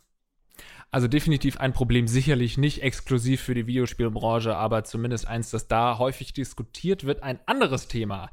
Also 0.90 1.09
definitiv 1.09 1.59
ein 1.59 1.73
Problem, 1.73 2.07
sicherlich 2.07 2.57
nicht 2.57 2.83
exklusiv 2.83 3.43
für 3.43 3.55
die 3.55 3.67
Videospielbranche, 3.67 4.55
aber 4.55 4.85
zumindest 4.85 5.27
eins, 5.27 5.51
das 5.51 5.67
da 5.67 5.99
häufig 5.99 6.33
diskutiert 6.33 7.05
wird. 7.05 7.23
Ein 7.23 7.40
anderes 7.47 7.88
Thema, 7.88 8.31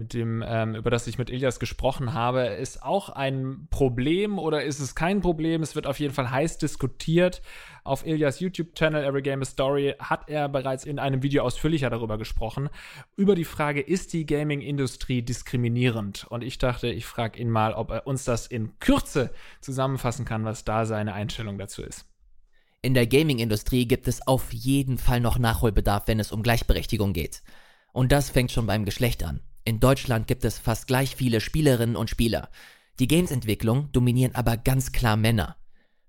mit 0.00 0.14
dem, 0.14 0.42
ähm, 0.46 0.74
über 0.74 0.90
das 0.90 1.06
ich 1.06 1.18
mit 1.18 1.30
Ilias 1.30 1.60
gesprochen 1.60 2.14
habe, 2.14 2.46
ist 2.46 2.82
auch 2.82 3.10
ein 3.10 3.68
Problem 3.70 4.38
oder 4.38 4.64
ist 4.64 4.80
es 4.80 4.94
kein 4.94 5.20
Problem? 5.20 5.62
Es 5.62 5.74
wird 5.74 5.86
auf 5.86 6.00
jeden 6.00 6.14
Fall 6.14 6.30
heiß 6.30 6.58
diskutiert. 6.58 7.42
Auf 7.84 8.06
Ilias 8.06 8.40
YouTube-Channel 8.40 9.04
Every 9.04 9.22
Game 9.22 9.42
a 9.42 9.44
Story 9.44 9.94
hat 9.98 10.28
er 10.28 10.48
bereits 10.48 10.84
in 10.84 10.98
einem 10.98 11.22
Video 11.22 11.44
ausführlicher 11.44 11.90
darüber 11.90 12.18
gesprochen. 12.18 12.70
Über 13.16 13.34
die 13.34 13.44
Frage, 13.44 13.80
ist 13.80 14.12
die 14.12 14.26
Gaming-Industrie 14.26 15.22
diskriminierend? 15.22 16.26
Und 16.30 16.42
ich 16.42 16.58
dachte, 16.58 16.88
ich 16.88 17.04
frage 17.04 17.38
ihn 17.38 17.50
mal, 17.50 17.74
ob 17.74 17.90
er 17.90 18.06
uns 18.06 18.24
das 18.24 18.46
in 18.46 18.78
Kürze 18.78 19.30
zusammenfassen 19.60 20.24
kann, 20.24 20.44
was 20.44 20.64
da 20.64 20.86
seine 20.86 21.12
Einstellung 21.12 21.58
dazu 21.58 21.82
ist. 21.82 22.06
In 22.82 22.94
der 22.94 23.06
Gaming-Industrie 23.06 23.86
gibt 23.86 24.08
es 24.08 24.26
auf 24.26 24.52
jeden 24.54 24.96
Fall 24.96 25.20
noch 25.20 25.38
Nachholbedarf, 25.38 26.04
wenn 26.06 26.18
es 26.18 26.32
um 26.32 26.42
Gleichberechtigung 26.42 27.12
geht. 27.12 27.42
Und 27.92 28.12
das 28.12 28.30
fängt 28.30 28.50
schon 28.50 28.66
beim 28.66 28.86
Geschlecht 28.86 29.22
an. 29.22 29.40
In 29.70 29.78
Deutschland 29.78 30.26
gibt 30.26 30.44
es 30.44 30.58
fast 30.58 30.88
gleich 30.88 31.14
viele 31.14 31.40
Spielerinnen 31.40 31.94
und 31.94 32.10
Spieler. 32.10 32.50
Die 32.98 33.06
Games-Entwicklung 33.06 33.92
dominieren 33.92 34.34
aber 34.34 34.56
ganz 34.56 34.90
klar 34.90 35.16
Männer. 35.16 35.58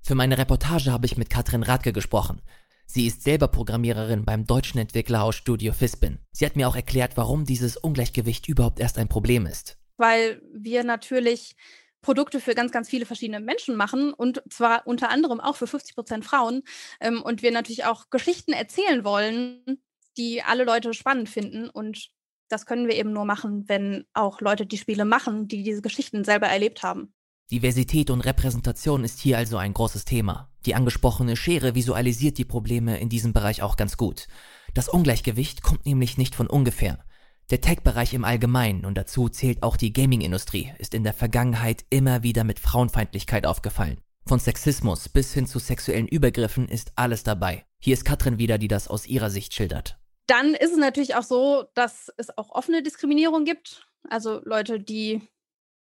Für 0.01 0.15
meine 0.15 0.39
Reportage 0.39 0.91
habe 0.91 1.05
ich 1.05 1.15
mit 1.15 1.29
Katrin 1.29 1.61
Radke 1.61 1.93
gesprochen. 1.93 2.41
Sie 2.87 3.05
ist 3.05 3.21
selber 3.21 3.49
Programmiererin 3.49 4.25
beim 4.25 4.47
deutschen 4.47 4.79
Entwicklerhaus 4.79 5.35
Studio 5.35 5.73
Fispin. 5.73 6.17
Sie 6.31 6.43
hat 6.43 6.55
mir 6.55 6.67
auch 6.67 6.75
erklärt, 6.75 7.17
warum 7.17 7.45
dieses 7.45 7.77
Ungleichgewicht 7.77 8.47
überhaupt 8.47 8.79
erst 8.79 8.97
ein 8.97 9.09
Problem 9.09 9.45
ist. 9.45 9.77
Weil 9.97 10.41
wir 10.51 10.83
natürlich 10.83 11.55
Produkte 12.01 12.39
für 12.39 12.55
ganz, 12.55 12.71
ganz 12.71 12.89
viele 12.89 13.05
verschiedene 13.05 13.41
Menschen 13.41 13.75
machen 13.75 14.11
und 14.11 14.41
zwar 14.49 14.87
unter 14.87 15.11
anderem 15.11 15.39
auch 15.39 15.55
für 15.55 15.67
50 15.67 15.93
Prozent 15.93 16.25
Frauen. 16.25 16.63
Ähm, 16.99 17.21
und 17.21 17.43
wir 17.43 17.51
natürlich 17.51 17.85
auch 17.85 18.09
Geschichten 18.09 18.53
erzählen 18.53 19.03
wollen, 19.03 19.83
die 20.17 20.41
alle 20.41 20.63
Leute 20.63 20.95
spannend 20.95 21.29
finden. 21.29 21.69
Und 21.69 22.09
das 22.51 22.65
können 22.65 22.87
wir 22.87 22.95
eben 22.95 23.13
nur 23.13 23.25
machen, 23.25 23.65
wenn 23.67 24.05
auch 24.13 24.41
Leute 24.41 24.65
die 24.65 24.77
Spiele 24.77 25.05
machen, 25.05 25.47
die 25.47 25.63
diese 25.63 25.81
Geschichten 25.81 26.23
selber 26.23 26.47
erlebt 26.47 26.83
haben. 26.83 27.13
Diversität 27.51 28.09
und 28.09 28.21
Repräsentation 28.21 29.03
ist 29.03 29.19
hier 29.19 29.37
also 29.37 29.57
ein 29.57 29.73
großes 29.73 30.05
Thema. 30.05 30.49
Die 30.65 30.75
angesprochene 30.75 31.35
Schere 31.35 31.75
visualisiert 31.75 32.37
die 32.37 32.45
Probleme 32.45 32.99
in 32.99 33.09
diesem 33.09 33.33
Bereich 33.33 33.61
auch 33.61 33.75
ganz 33.75 33.97
gut. 33.97 34.27
Das 34.73 34.87
Ungleichgewicht 34.87 35.61
kommt 35.61 35.85
nämlich 35.85 36.17
nicht 36.17 36.33
von 36.33 36.47
ungefähr. 36.47 37.03
Der 37.49 37.59
Tech-Bereich 37.59 38.13
im 38.13 38.23
Allgemeinen 38.23 38.85
und 38.85 38.97
dazu 38.97 39.27
zählt 39.27 39.63
auch 39.63 39.75
die 39.75 39.91
Gaming-Industrie 39.91 40.71
ist 40.77 40.93
in 40.93 41.03
der 41.03 41.13
Vergangenheit 41.13 41.83
immer 41.89 42.23
wieder 42.23 42.45
mit 42.45 42.59
Frauenfeindlichkeit 42.59 43.45
aufgefallen. 43.45 43.99
Von 44.25 44.39
Sexismus 44.39 45.09
bis 45.09 45.33
hin 45.33 45.47
zu 45.47 45.59
sexuellen 45.59 46.07
Übergriffen 46.07 46.69
ist 46.69 46.93
alles 46.95 47.23
dabei. 47.23 47.65
Hier 47.79 47.95
ist 47.95 48.05
Katrin 48.05 48.37
wieder, 48.37 48.57
die 48.57 48.69
das 48.69 48.87
aus 48.87 49.07
ihrer 49.07 49.29
Sicht 49.29 49.53
schildert. 49.53 50.00
Dann 50.31 50.53
ist 50.53 50.71
es 50.71 50.77
natürlich 50.77 51.15
auch 51.15 51.23
so, 51.23 51.65
dass 51.73 52.09
es 52.15 52.37
auch 52.37 52.51
offene 52.51 52.81
Diskriminierung 52.81 53.43
gibt. 53.43 53.85
Also 54.09 54.39
Leute, 54.45 54.79
die 54.79 55.27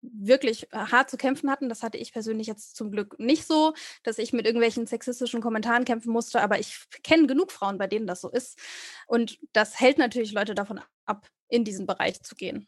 wirklich 0.03 0.67
hart 0.73 1.09
zu 1.09 1.17
kämpfen 1.17 1.49
hatten. 1.49 1.69
Das 1.69 1.85
hatte 1.85 1.99
ich 1.99 2.13
persönlich 2.13 2.49
jetzt 2.49 2.75
zum 2.75 2.91
Glück 2.91 3.17
nicht 3.21 3.47
so, 3.47 3.75
dass 4.03 4.19
ich 4.19 4.33
mit 4.33 4.47
irgendwelchen 4.47 4.89
sexistischen 4.89 5.41
Kommentaren 5.41 5.85
kämpfen 5.85 6.13
musste, 6.13 6.43
aber 6.43 6.59
ich 6.59 6.81
kenne 7.05 7.29
genug 7.29 7.53
Frauen, 7.53 7.79
bei 7.79 7.87
denen 7.87 8.09
das 8.09 8.23
so 8.23 8.29
ist. 8.29 8.59
Und 9.07 9.39
das 9.53 9.79
hält 9.79 9.99
natürlich 9.99 10.33
Leute 10.33 10.57
davon 10.57 10.81
ab, 11.05 11.29
in 11.49 11.63
diesen 11.63 11.87
Bereich 11.87 12.21
zu 12.25 12.35
gehen. 12.35 12.67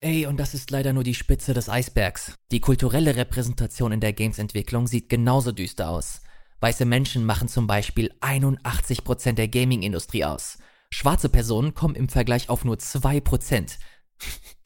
Ey, 0.00 0.26
und 0.26 0.36
das 0.36 0.52
ist 0.52 0.70
leider 0.70 0.92
nur 0.92 1.04
die 1.04 1.14
Spitze 1.14 1.54
des 1.54 1.70
Eisbergs. 1.70 2.34
Die 2.50 2.60
kulturelle 2.60 3.16
Repräsentation 3.16 3.92
in 3.92 4.00
der 4.00 4.12
Games-Entwicklung 4.12 4.86
sieht 4.86 5.08
genauso 5.08 5.52
düster 5.52 5.88
aus. 5.88 6.20
Weiße 6.60 6.84
Menschen 6.84 7.24
machen 7.24 7.48
zum 7.48 7.66
Beispiel 7.66 8.12
81% 8.20 9.32
der 9.32 9.48
Gaming-Industrie 9.48 10.26
aus. 10.26 10.58
Schwarze 10.92 11.30
Personen 11.30 11.72
kommen 11.72 11.94
im 11.94 12.10
Vergleich 12.10 12.50
auf 12.50 12.66
nur 12.66 12.76
2%. 12.76 13.78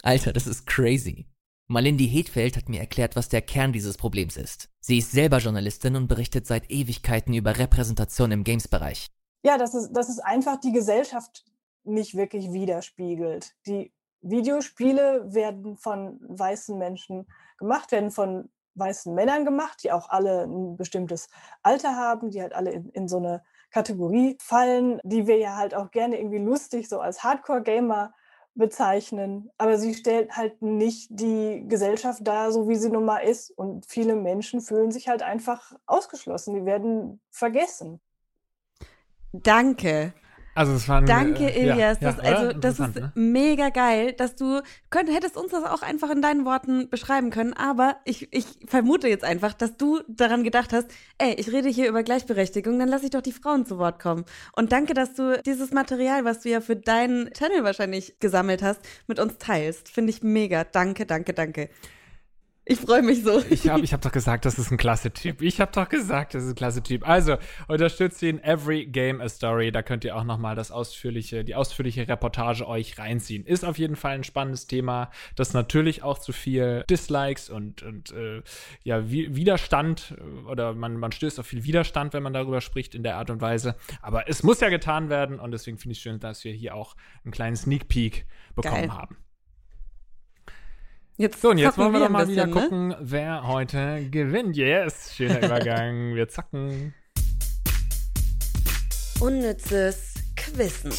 Alter, 0.03 0.33
das 0.33 0.49
ist 0.49 0.67
crazy. 0.67 1.29
Malindi 1.69 2.09
Hedfeld 2.09 2.57
hat 2.57 2.69
mir 2.69 2.81
erklärt, 2.81 3.15
was 3.15 3.29
der 3.29 3.43
Kern 3.43 3.73
dieses 3.73 3.97
Problems 3.97 4.37
ist. 4.37 4.69
Sie 4.81 4.99
ist 4.99 5.13
selber 5.13 5.39
Journalistin 5.39 5.95
und 5.95 6.09
berichtet 6.09 6.49
seit 6.49 6.69
Ewigkeiten 6.69 7.33
über 7.33 7.57
Repräsentation 7.57 8.33
im 8.33 8.43
Games-Bereich. 8.43 9.07
Ja, 9.45 9.57
dass 9.57 9.75
es, 9.75 9.93
dass 9.93 10.09
es 10.09 10.19
einfach 10.19 10.59
die 10.59 10.73
Gesellschaft 10.73 11.45
nicht 11.85 12.17
wirklich 12.17 12.53
widerspiegelt. 12.53 13.55
Die 13.69 13.93
Videospiele 14.21 15.33
werden 15.33 15.77
von 15.77 16.19
weißen 16.23 16.77
Menschen 16.77 17.29
gemacht, 17.57 17.93
werden 17.93 18.11
von 18.11 18.49
weißen 18.75 19.15
Männern 19.15 19.45
gemacht, 19.45 19.79
die 19.85 19.93
auch 19.93 20.09
alle 20.09 20.43
ein 20.43 20.77
bestimmtes 20.77 21.29
Alter 21.63 21.95
haben, 21.95 22.31
die 22.31 22.43
halt 22.43 22.53
alle 22.53 22.73
in, 22.73 22.91
in 22.91 23.07
so 23.07 23.19
eine 23.19 23.45
Kategorie 23.71 24.37
fallen, 24.41 25.01
die 25.05 25.27
wir 25.27 25.39
ja 25.39 25.57
halt 25.57 25.75
auch 25.75 25.91
gerne 25.91 26.19
irgendwie 26.19 26.39
lustig 26.39 26.89
so 26.89 27.01
als 27.01 27.23
Hardcore-Gamer 27.23 28.13
bezeichnen, 28.57 29.51
aber 29.59 29.79
sie 29.79 29.95
stellt 29.95 30.35
halt 30.37 30.63
nicht 30.63 31.09
die 31.11 31.65
Gesellschaft 31.69 32.27
dar, 32.27 32.53
so 32.53 32.69
wie 32.69 32.77
sie 32.77 32.89
nun 32.89 33.05
mal 33.05 33.19
ist. 33.19 33.51
Und 33.51 33.87
viele 33.87 34.17
Menschen 34.17 34.63
fühlen 34.63 34.91
sich 34.91 35.09
halt 35.09 35.23
einfach 35.23 35.73
ausgeschlossen. 35.85 36.55
Die 36.55 36.65
werden 36.65 37.21
vergessen. 37.31 38.01
Danke. 39.33 40.15
Also 40.57 40.73
es 40.73 40.89
waren, 40.89 41.05
Danke, 41.05 41.45
äh, 41.45 41.67
ja, 41.67 41.75
Ilias. 41.75 41.99
ja, 42.01 42.13
das, 42.13 42.19
also, 42.19 42.45
oder? 42.45 42.55
das 42.55 42.81
ist 42.81 42.95
ne? 42.95 43.13
mega 43.15 43.69
geil, 43.69 44.15
dass 44.15 44.37
du 44.37 44.63
könnt, 44.89 45.15
hättest 45.15 45.37
uns 45.37 45.53
das 45.53 45.65
auch 45.65 45.83
einfach 45.83 46.09
in 46.09 46.23
deinen 46.23 46.47
Worten 46.47 46.89
beschreiben 46.89 47.29
können. 47.29 47.53
Aber 47.53 47.97
ich, 48.07 48.33
ich 48.33 48.47
vermute 48.67 49.07
jetzt 49.07 49.23
einfach, 49.23 49.53
dass 49.53 49.77
du 49.77 50.01
daran 50.09 50.45
gedacht 50.45 50.73
hast, 50.73 50.87
ey, 51.19 51.35
ich 51.35 51.53
rede 51.53 51.69
hier 51.69 51.91
über 51.91 52.03
Gleichberechtigung, 52.03 52.79
dann 52.79 52.89
lass 52.89 53.03
ich 53.03 53.11
doch 53.11 53.21
die 53.21 53.33
Frauen 53.33 53.67
zu 53.67 53.77
Wort 53.77 54.01
kommen. 54.01 54.25
Und 54.57 54.73
danke, 54.73 54.95
dass 54.95 55.13
du 55.13 55.39
dieses 55.45 55.73
Material, 55.73 56.25
was 56.25 56.41
du 56.41 56.49
ja 56.49 56.63
für 56.63 56.75
deinen 56.75 57.31
Channel 57.35 57.63
wahrscheinlich 57.63 58.19
gesammelt 58.19 58.63
hast, 58.63 58.81
mit 59.07 59.21
uns 59.21 59.37
teilst. 59.37 59.91
Finde 59.91 60.09
ich 60.09 60.23
mega. 60.23 60.65
Danke, 60.65 61.05
danke, 61.05 61.35
danke. 61.35 61.69
Ich 62.69 62.81
freue 62.81 63.01
mich 63.01 63.23
so. 63.23 63.41
Ich 63.49 63.69
habe 63.69 63.83
ich 63.83 63.93
hab 63.93 64.01
doch 64.01 64.11
gesagt, 64.11 64.45
das 64.45 64.59
ist 64.59 64.73
ein 64.73 64.77
klasse 64.77 65.13
Typ. 65.13 65.41
Ich 65.41 65.61
habe 65.61 65.71
doch 65.71 65.89
gesagt, 65.89 66.35
das 66.35 66.43
ist 66.43 66.49
ein 66.51 66.55
klasse 66.57 66.83
Typ. 66.83 67.07
Also, 67.09 67.37
unterstützt 67.69 68.21
ihn 68.23 68.43
Every 68.43 68.87
Game 68.87 69.21
a 69.21 69.29
Story. 69.29 69.71
Da 69.71 69.83
könnt 69.83 70.05
ihr 70.05 70.17
auch 70.17 70.25
noch 70.25 70.37
mal 70.37 70.57
das 70.57 70.73
ausführliche, 70.73 71.45
die 71.45 71.55
ausführliche 71.55 72.09
Reportage 72.09 72.67
euch 72.67 72.99
reinziehen. 72.99 73.47
Ist 73.47 73.65
auf 73.65 73.79
jeden 73.79 73.95
Fall 73.95 74.17
ein 74.17 74.25
spannendes 74.25 74.67
Thema, 74.67 75.13
das 75.37 75.53
natürlich 75.53 76.03
auch 76.03 76.19
zu 76.19 76.33
viel 76.33 76.83
Dislikes 76.91 77.51
und, 77.51 77.85
und 77.85 78.11
äh, 78.11 78.43
ja, 78.83 79.09
Wi- 79.09 79.37
Widerstand 79.37 80.17
äh, 80.19 80.49
oder 80.51 80.75
man, 80.75 80.97
man 80.97 81.13
stößt 81.13 81.39
auf 81.39 81.47
viel 81.47 81.63
Widerstand, 81.63 82.15
wenn 82.15 82.25
man 82.25 82.33
darüber 82.33 82.61
spricht 82.61 82.97
in 82.97 83.05
der 83.05 83.17
Art 83.17 83.31
und 83.31 83.41
Weise. 83.41 83.77
Aber 84.03 84.29
es 84.29 84.43
muss 84.43 84.59
ja 84.59 84.71
getan 84.71 85.09
werden 85.09 85.39
und 85.39 85.53
deswegen 85.53 85.79
finde 85.79 85.93
ich 85.93 86.01
schön, 86.01 86.19
dass 86.19 86.43
wir 86.43 86.53
hier 86.53 86.75
auch 86.75 86.97
einen 87.25 87.31
kleinen 87.31 87.55
Sneak 87.55 87.87
Peek 87.87 88.27
bekommen 88.57 88.89
Geil. 88.89 88.93
haben. 88.93 89.17
Jetzt 91.19 91.41
So, 91.41 91.49
und 91.49 91.57
jetzt 91.57 91.79
wollen 91.79 91.95
wir 91.95 92.01
doch 92.01 92.07
ein 92.07 92.13
mal 92.13 92.29
wieder 92.29 92.45
bisschen, 92.45 92.63
ne? 92.63 92.69
gucken, 92.69 92.97
wer 93.01 93.47
heute 93.47 94.07
gewinnt. 94.11 94.55
Yes, 94.55 95.15
schöner 95.15 95.39
Übergang. 95.43 96.15
Wir 96.15 96.29
zocken. 96.29 96.93
Unnützes 99.21 100.13
Quizzen. 100.37 100.93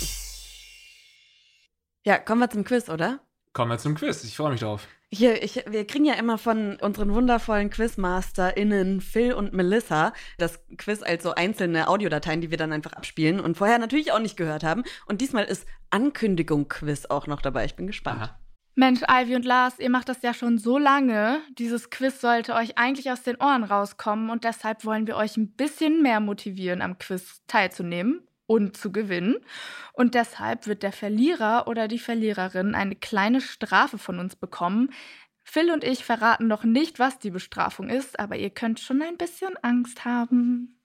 Ja, 2.03 2.17
kommen 2.17 2.41
wir 2.41 2.49
zum 2.49 2.63
Quiz, 2.63 2.89
oder? 2.89 3.19
Kommen 3.53 3.69
wir 3.69 3.77
zum 3.77 3.93
Quiz. 3.93 4.23
Ich 4.23 4.35
freue 4.35 4.49
mich 4.51 4.61
drauf. 4.61 4.87
Hier, 5.11 5.43
ich, 5.43 5.63
wir 5.67 5.85
kriegen 5.85 6.05
ja 6.05 6.15
immer 6.15 6.39
von 6.39 6.77
unseren 6.77 7.13
wundervollen 7.13 7.69
QuizmasterInnen 7.69 9.01
Phil 9.01 9.33
und 9.33 9.53
Melissa 9.53 10.13
das 10.39 10.59
Quiz 10.77 11.03
als 11.03 11.21
so 11.21 11.35
einzelne 11.35 11.87
Audiodateien, 11.89 12.41
die 12.41 12.49
wir 12.49 12.57
dann 12.57 12.73
einfach 12.73 12.93
abspielen 12.93 13.39
und 13.39 13.55
vorher 13.55 13.77
natürlich 13.77 14.11
auch 14.11 14.19
nicht 14.19 14.35
gehört 14.35 14.63
haben. 14.63 14.83
Und 15.05 15.21
diesmal 15.21 15.45
ist 15.45 15.67
Ankündigung-Quiz 15.91 17.05
auch 17.05 17.27
noch 17.27 17.41
dabei. 17.43 17.65
Ich 17.65 17.75
bin 17.75 17.85
gespannt. 17.85 18.21
Aha. 18.23 18.39
Mensch, 18.79 19.01
Ivy 19.09 19.35
und 19.35 19.43
Lars, 19.43 19.79
ihr 19.79 19.89
macht 19.89 20.07
das 20.07 20.21
ja 20.21 20.35
schon 20.35 20.59
so 20.59 20.77
lange. 20.77 21.41
Dieses 21.57 21.89
Quiz 21.89 22.21
sollte 22.21 22.53
euch 22.53 22.77
eigentlich 22.77 23.09
aus 23.09 23.23
den 23.23 23.37
Ohren 23.37 23.63
rauskommen 23.63 24.29
und 24.29 24.43
deshalb 24.43 24.85
wollen 24.85 25.07
wir 25.07 25.17
euch 25.17 25.35
ein 25.35 25.53
bisschen 25.53 26.03
mehr 26.03 26.19
motivieren, 26.19 26.83
am 26.83 26.99
Quiz 26.99 27.41
teilzunehmen 27.47 28.21
und 28.45 28.77
zu 28.77 28.91
gewinnen. 28.91 29.37
Und 29.93 30.13
deshalb 30.13 30.67
wird 30.67 30.83
der 30.83 30.91
Verlierer 30.91 31.67
oder 31.67 31.87
die 31.87 31.97
Verliererin 31.97 32.75
eine 32.75 32.95
kleine 32.95 33.41
Strafe 33.41 33.97
von 33.97 34.19
uns 34.19 34.35
bekommen. 34.35 34.91
Phil 35.43 35.71
und 35.71 35.83
ich 35.83 36.05
verraten 36.05 36.45
noch 36.45 36.63
nicht, 36.63 36.99
was 36.99 37.17
die 37.17 37.31
Bestrafung 37.31 37.89
ist, 37.89 38.19
aber 38.19 38.35
ihr 38.35 38.51
könnt 38.51 38.79
schon 38.79 39.01
ein 39.01 39.17
bisschen 39.17 39.57
Angst 39.63 40.05
haben. 40.05 40.76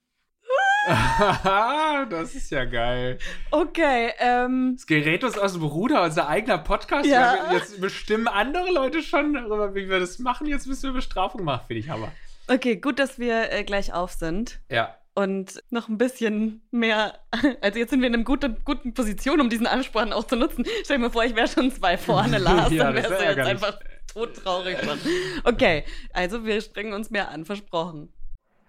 das 2.10 2.34
ist 2.34 2.50
ja 2.50 2.64
geil. 2.64 3.18
Okay, 3.50 4.12
ähm, 4.18 4.74
Das 4.76 4.86
gerät 4.86 5.22
uns 5.24 5.38
aus 5.38 5.52
dem 5.52 5.62
Ruder, 5.62 6.02
unser 6.02 6.28
eigener 6.28 6.58
Podcast. 6.58 7.06
Ja. 7.08 7.36
Wir- 7.50 7.58
Jetzt 7.58 7.80
bestimmen 7.80 8.26
andere 8.28 8.70
Leute 8.72 9.02
schon 9.02 9.34
darüber, 9.34 9.74
wie 9.74 9.88
wir 9.88 10.00
das 10.00 10.18
machen. 10.18 10.46
Jetzt 10.46 10.66
müssen 10.66 10.82
wir 10.84 10.92
Bestrafung 10.92 11.44
machen, 11.44 11.64
finde 11.68 11.80
ich 11.80 11.88
Hammer. 11.88 12.10
okay, 12.48 12.76
gut, 12.76 12.98
dass 12.98 13.18
wir 13.18 13.52
äh, 13.52 13.62
gleich 13.64 13.92
auf 13.92 14.12
sind. 14.12 14.58
Ja. 14.70 14.96
und 15.14 15.62
noch 15.70 15.88
ein 15.88 15.98
bisschen 15.98 16.62
mehr. 16.70 17.18
Also 17.60 17.78
jetzt 17.78 17.90
sind 17.90 18.00
wir 18.00 18.08
in 18.08 18.14
einer 18.14 18.24
guten, 18.24 18.56
guten 18.64 18.92
Position, 18.94 19.40
um 19.40 19.48
diesen 19.50 19.66
Ansporn 19.66 20.12
auch 20.12 20.24
zu 20.26 20.36
nutzen. 20.36 20.64
Stell 20.84 20.96
dir 20.96 21.02
mal 21.04 21.10
vor, 21.10 21.24
ich 21.24 21.36
wäre 21.36 21.46
schon 21.48 21.70
zwei 21.70 21.96
vorne, 21.98 22.38
Lars. 22.46 22.72
Ja, 22.72 22.84
dann 22.84 22.94
wärst 22.94 23.10
wär 23.10 23.18
du 23.34 23.40
jetzt 23.40 23.48
einfach 23.48 23.78
todtraurig 24.12 24.78
schon. 24.82 24.98
Okay, 25.44 25.84
also 26.12 26.44
wir 26.44 26.60
strengen 26.60 26.92
uns 26.92 27.10
mehr 27.10 27.30
an, 27.30 27.44
versprochen. 27.44 28.12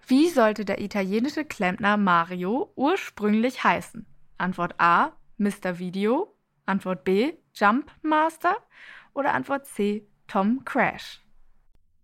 Wie 0.06 0.28
sollte 0.28 0.64
der 0.64 0.80
italienische 0.80 1.44
Klempner 1.44 1.96
Mario 1.96 2.72
ursprünglich 2.76 3.64
heißen? 3.64 4.06
Antwort 4.38 4.74
A, 4.78 5.12
Mr. 5.38 5.78
Video. 5.78 6.30
Antwort 6.66 7.04
B, 7.04 7.34
Jump 7.54 7.90
Master. 8.02 8.56
Oder 9.12 9.32
Antwort 9.34 9.66
C, 9.66 10.06
Tom 10.26 10.64
Crash. 10.64 11.20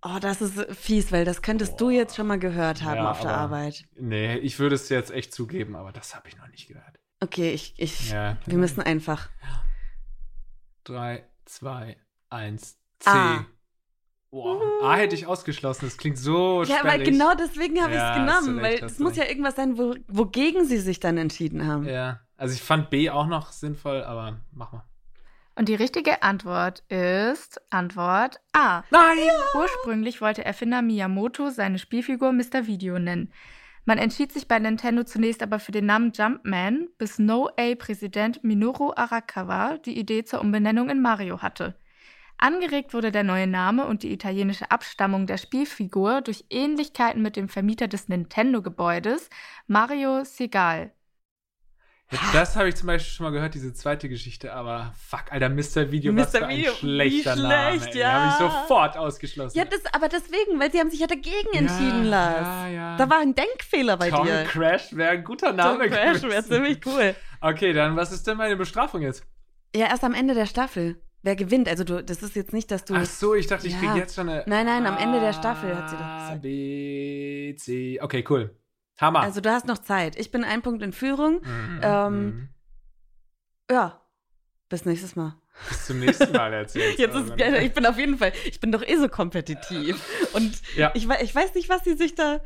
Oh, 0.03 0.19
das 0.21 0.41
ist 0.41 0.59
fies, 0.77 1.13
weil 1.13 1.25
das 1.27 1.43
könntest 1.43 1.79
du 1.81 1.91
jetzt 1.91 2.17
schon 2.17 2.27
mal 2.27 2.39
gehört 2.39 2.83
haben 2.83 2.97
Ja, 2.97 3.11
auf 3.11 3.21
der 3.21 3.31
aber- 3.33 3.57
Arbeit. 3.57 3.85
Nee, 3.97 4.37
ich 4.39 4.59
würde 4.59 4.75
es 4.75 4.89
jetzt 4.89 5.11
echt 5.11 5.35
zugeben, 5.35 5.77
aber 5.77 5.93
das 5.93 6.15
habe 6.15 6.29
ich 6.29 6.37
noch 6.39 6.49
nicht 6.49 6.69
gehört. 6.69 6.99
Okay, 7.21 7.53
ich, 7.53 7.75
ich, 7.79 8.11
Ja. 8.11 8.39
wir 8.47 8.57
müssen 8.57 8.81
einfach. 8.81 9.29
3, 10.85 11.27
2, 11.45 11.99
1, 12.31 12.79
C. 12.99 13.11
A. 13.11 13.47
Boah, 14.31 14.61
A 14.83 14.95
hätte 14.97 15.15
ich 15.17 15.27
ausgeschlossen. 15.27 15.87
Das 15.87 15.97
klingt 15.97 16.17
so 16.19 16.63
Ja, 16.63 16.79
sperrig. 16.79 16.95
aber 16.95 17.03
genau 17.05 17.35
deswegen 17.35 17.83
habe 17.83 17.95
Ja, 17.95 18.13
ich 18.13 18.23
es 18.23 18.27
genommen, 18.47 18.59
recht, 18.61 18.81
weil 18.83 18.87
es 18.89 18.99
muss 18.99 19.13
recht. 19.13 19.23
ja 19.23 19.29
irgendwas 19.29 19.57
sein, 19.57 19.77
wo, 19.77 19.95
wogegen 20.09 20.65
sie 20.67 20.79
sich 20.79 21.01
dann 21.01 21.19
entschieden 21.19 21.67
haben. 21.67 21.85
Ja, 21.89 22.21
also 22.37 22.55
ich 22.55 22.63
fand 22.63 22.91
B 22.91 23.11
auch 23.11 23.27
noch 23.27 23.51
sinnvoll, 23.53 24.03
aber 24.05 24.39
mach 24.53 24.73
mal. 24.73 24.85
Und 25.57 25.69
die 25.69 25.75
richtige 25.75 26.23
Antwort 26.23 26.85
ist 26.89 27.61
Antwort 27.71 28.41
A. 28.53 28.83
Nein! 28.91 29.19
Ursprünglich 29.55 30.21
wollte 30.21 30.45
Erfinder 30.45 30.81
Miyamoto 30.81 31.51
seine 31.51 31.79
Spielfigur 31.79 32.33
Mr. 32.33 32.67
Video 32.67 32.99
nennen. 32.99 33.33
Man 33.85 33.99
entschied 33.99 34.33
sich 34.33 34.47
bei 34.47 34.59
Nintendo 34.59 35.03
zunächst 35.03 35.43
aber 35.43 35.59
für 35.59 35.73
den 35.73 35.87
Namen 35.87 36.13
Jumpman, 36.15 36.89
bis 36.99 37.19
No-A-Präsident 37.19 38.45
Minoru 38.45 38.93
Arakawa 38.95 39.79
die 39.79 39.99
Idee 39.99 40.25
zur 40.25 40.41
Umbenennung 40.41 40.89
in 40.89 41.03
Mario 41.03 41.43
hatte. 41.43 41.75
Angeregt 42.41 42.95
wurde 42.95 43.13
der 43.13 43.23
neue 43.23 43.47
Name 43.47 43.87
und 43.87 44.03
die 44.03 44.13
italienische 44.13 44.71
Abstammung 44.71 45.27
der 45.27 45.37
Spielfigur 45.37 46.23
durch 46.23 46.47
Ähnlichkeiten 46.49 47.21
mit 47.21 47.37
dem 47.37 47.51
Vermieter 47.51 47.87
des 47.87 48.09
Nintendo-Gebäudes, 48.09 49.29
Mario 49.67 50.25
Segal. 50.25 50.91
Das 52.33 52.57
habe 52.57 52.71
ich 52.71 52.77
zum 52.77 52.87
Beispiel 52.87 53.13
schon 53.13 53.25
mal 53.25 53.31
gehört, 53.31 53.55
diese 53.55 53.75
zweite 53.75 54.09
Geschichte, 54.09 54.55
aber 54.55 54.95
fuck, 54.99 55.31
Alter, 55.31 55.51
Mr. 55.51 55.93
Video, 55.93 56.17
was 56.17 56.33
Mr. 56.33 56.39
für 56.39 56.47
ein 56.47 56.57
Video, 56.57 56.73
schlechter 56.73 57.37
wie 57.37 57.43
Name. 57.43 57.79
schlecht, 57.79 57.95
ey. 57.95 58.01
ja. 58.01 58.13
Habe 58.13 58.27
ich 58.27 58.53
sofort 58.53 58.97
ausgeschlossen. 58.97 59.59
Ja, 59.59 59.65
das, 59.67 59.83
aber 59.93 60.09
deswegen, 60.09 60.59
weil 60.59 60.73
sie 60.73 60.81
haben 60.81 60.91
sich 60.91 61.01
ja 61.01 61.07
dagegen 61.07 61.53
entschieden, 61.53 62.05
ja, 62.05 62.11
Lars. 62.11 62.47
Ja, 62.47 62.69
ja. 62.69 62.97
Da 62.97 63.11
war 63.11 63.19
ein 63.21 63.35
Denkfehler 63.35 63.99
bei 63.99 64.09
Tom 64.11 64.27
dir. 64.27 64.45
Crash 64.45 64.97
wäre 64.97 65.11
ein 65.11 65.25
guter 65.25 65.49
Tom 65.49 65.57
Name 65.57 65.89
Crash 65.89 66.23
gewesen. 66.23 66.31
wäre 66.31 66.45
ziemlich 66.45 66.87
cool. 66.87 67.15
Okay, 67.43 67.75
dann 67.75 67.95
was 67.97 68.11
ist 68.11 68.27
denn 68.27 68.39
meine 68.39 68.57
Bestrafung 68.57 69.03
jetzt? 69.03 69.25
Ja, 69.77 69.87
erst 69.87 70.03
am 70.03 70.15
Ende 70.15 70.35
der 70.35 70.47
Staffel. 70.47 71.01
Wer 71.23 71.37
gewinnt? 71.37 71.69
Also 71.69 71.85
du, 71.85 72.03
das 72.03 72.23
ist 72.23 72.35
jetzt 72.35 72.53
nicht, 72.53 72.71
dass 72.71 72.85
du. 72.85 72.95
Ach 72.95 73.05
so, 73.05 73.35
ich 73.35 73.47
dachte, 73.47 73.67
ich 73.67 73.75
Ja. 73.75 73.79
kriege 73.81 73.95
jetzt 73.99 74.15
schon 74.15 74.29
eine. 74.29 74.43
Nein, 74.47 74.65
nein, 74.67 74.87
am 74.87 74.97
Ende 74.97 75.21
der 75.21 75.33
Staffel 75.35 75.77
hat 75.77 75.91
sie 75.91 75.97
das 75.97 76.07
A, 76.07 76.19
gesagt. 76.19 76.43
B, 76.43 77.55
C. 77.57 77.99
Okay, 78.01 78.25
cool. 78.31 78.55
Hammer. 78.99 79.21
Also 79.21 79.41
du 79.41 79.51
hast 79.51 79.67
noch 79.67 79.79
Zeit. 79.79 80.19
Ich 80.19 80.31
bin 80.31 80.45
ein 80.45 80.63
Punkt 80.63 80.83
in 80.83 80.93
Führung. 80.93 81.41
Mhm, 81.43 81.81
ähm, 81.83 82.25
mhm. 82.25 82.49
Ja. 83.71 84.01
Bis 84.69 84.85
nächstes 84.85 85.17
Mal. 85.17 85.35
Bis 85.69 85.87
zum 85.87 85.99
nächsten 86.01 86.33
Mal 86.33 86.53
erzählt. 86.53 86.99
Jetzt 86.99 87.15
ist, 87.15 87.33
ich 87.39 87.73
bin 87.75 87.85
auf 87.87 87.99
jeden 87.99 88.17
Fall, 88.19 88.33
ich 88.47 88.61
bin 88.61 88.71
doch 88.73 88.83
eh 88.87 88.97
so 88.97 89.09
kompetitiv. 89.09 90.01
Und 90.33 90.53
Ja. 90.77 90.93
ich, 90.95 91.09
ich 91.09 91.35
weiß 91.35 91.55
nicht, 91.55 91.69
was 91.69 91.83
sie 91.85 91.95
sich 91.97 92.15
da 92.15 92.41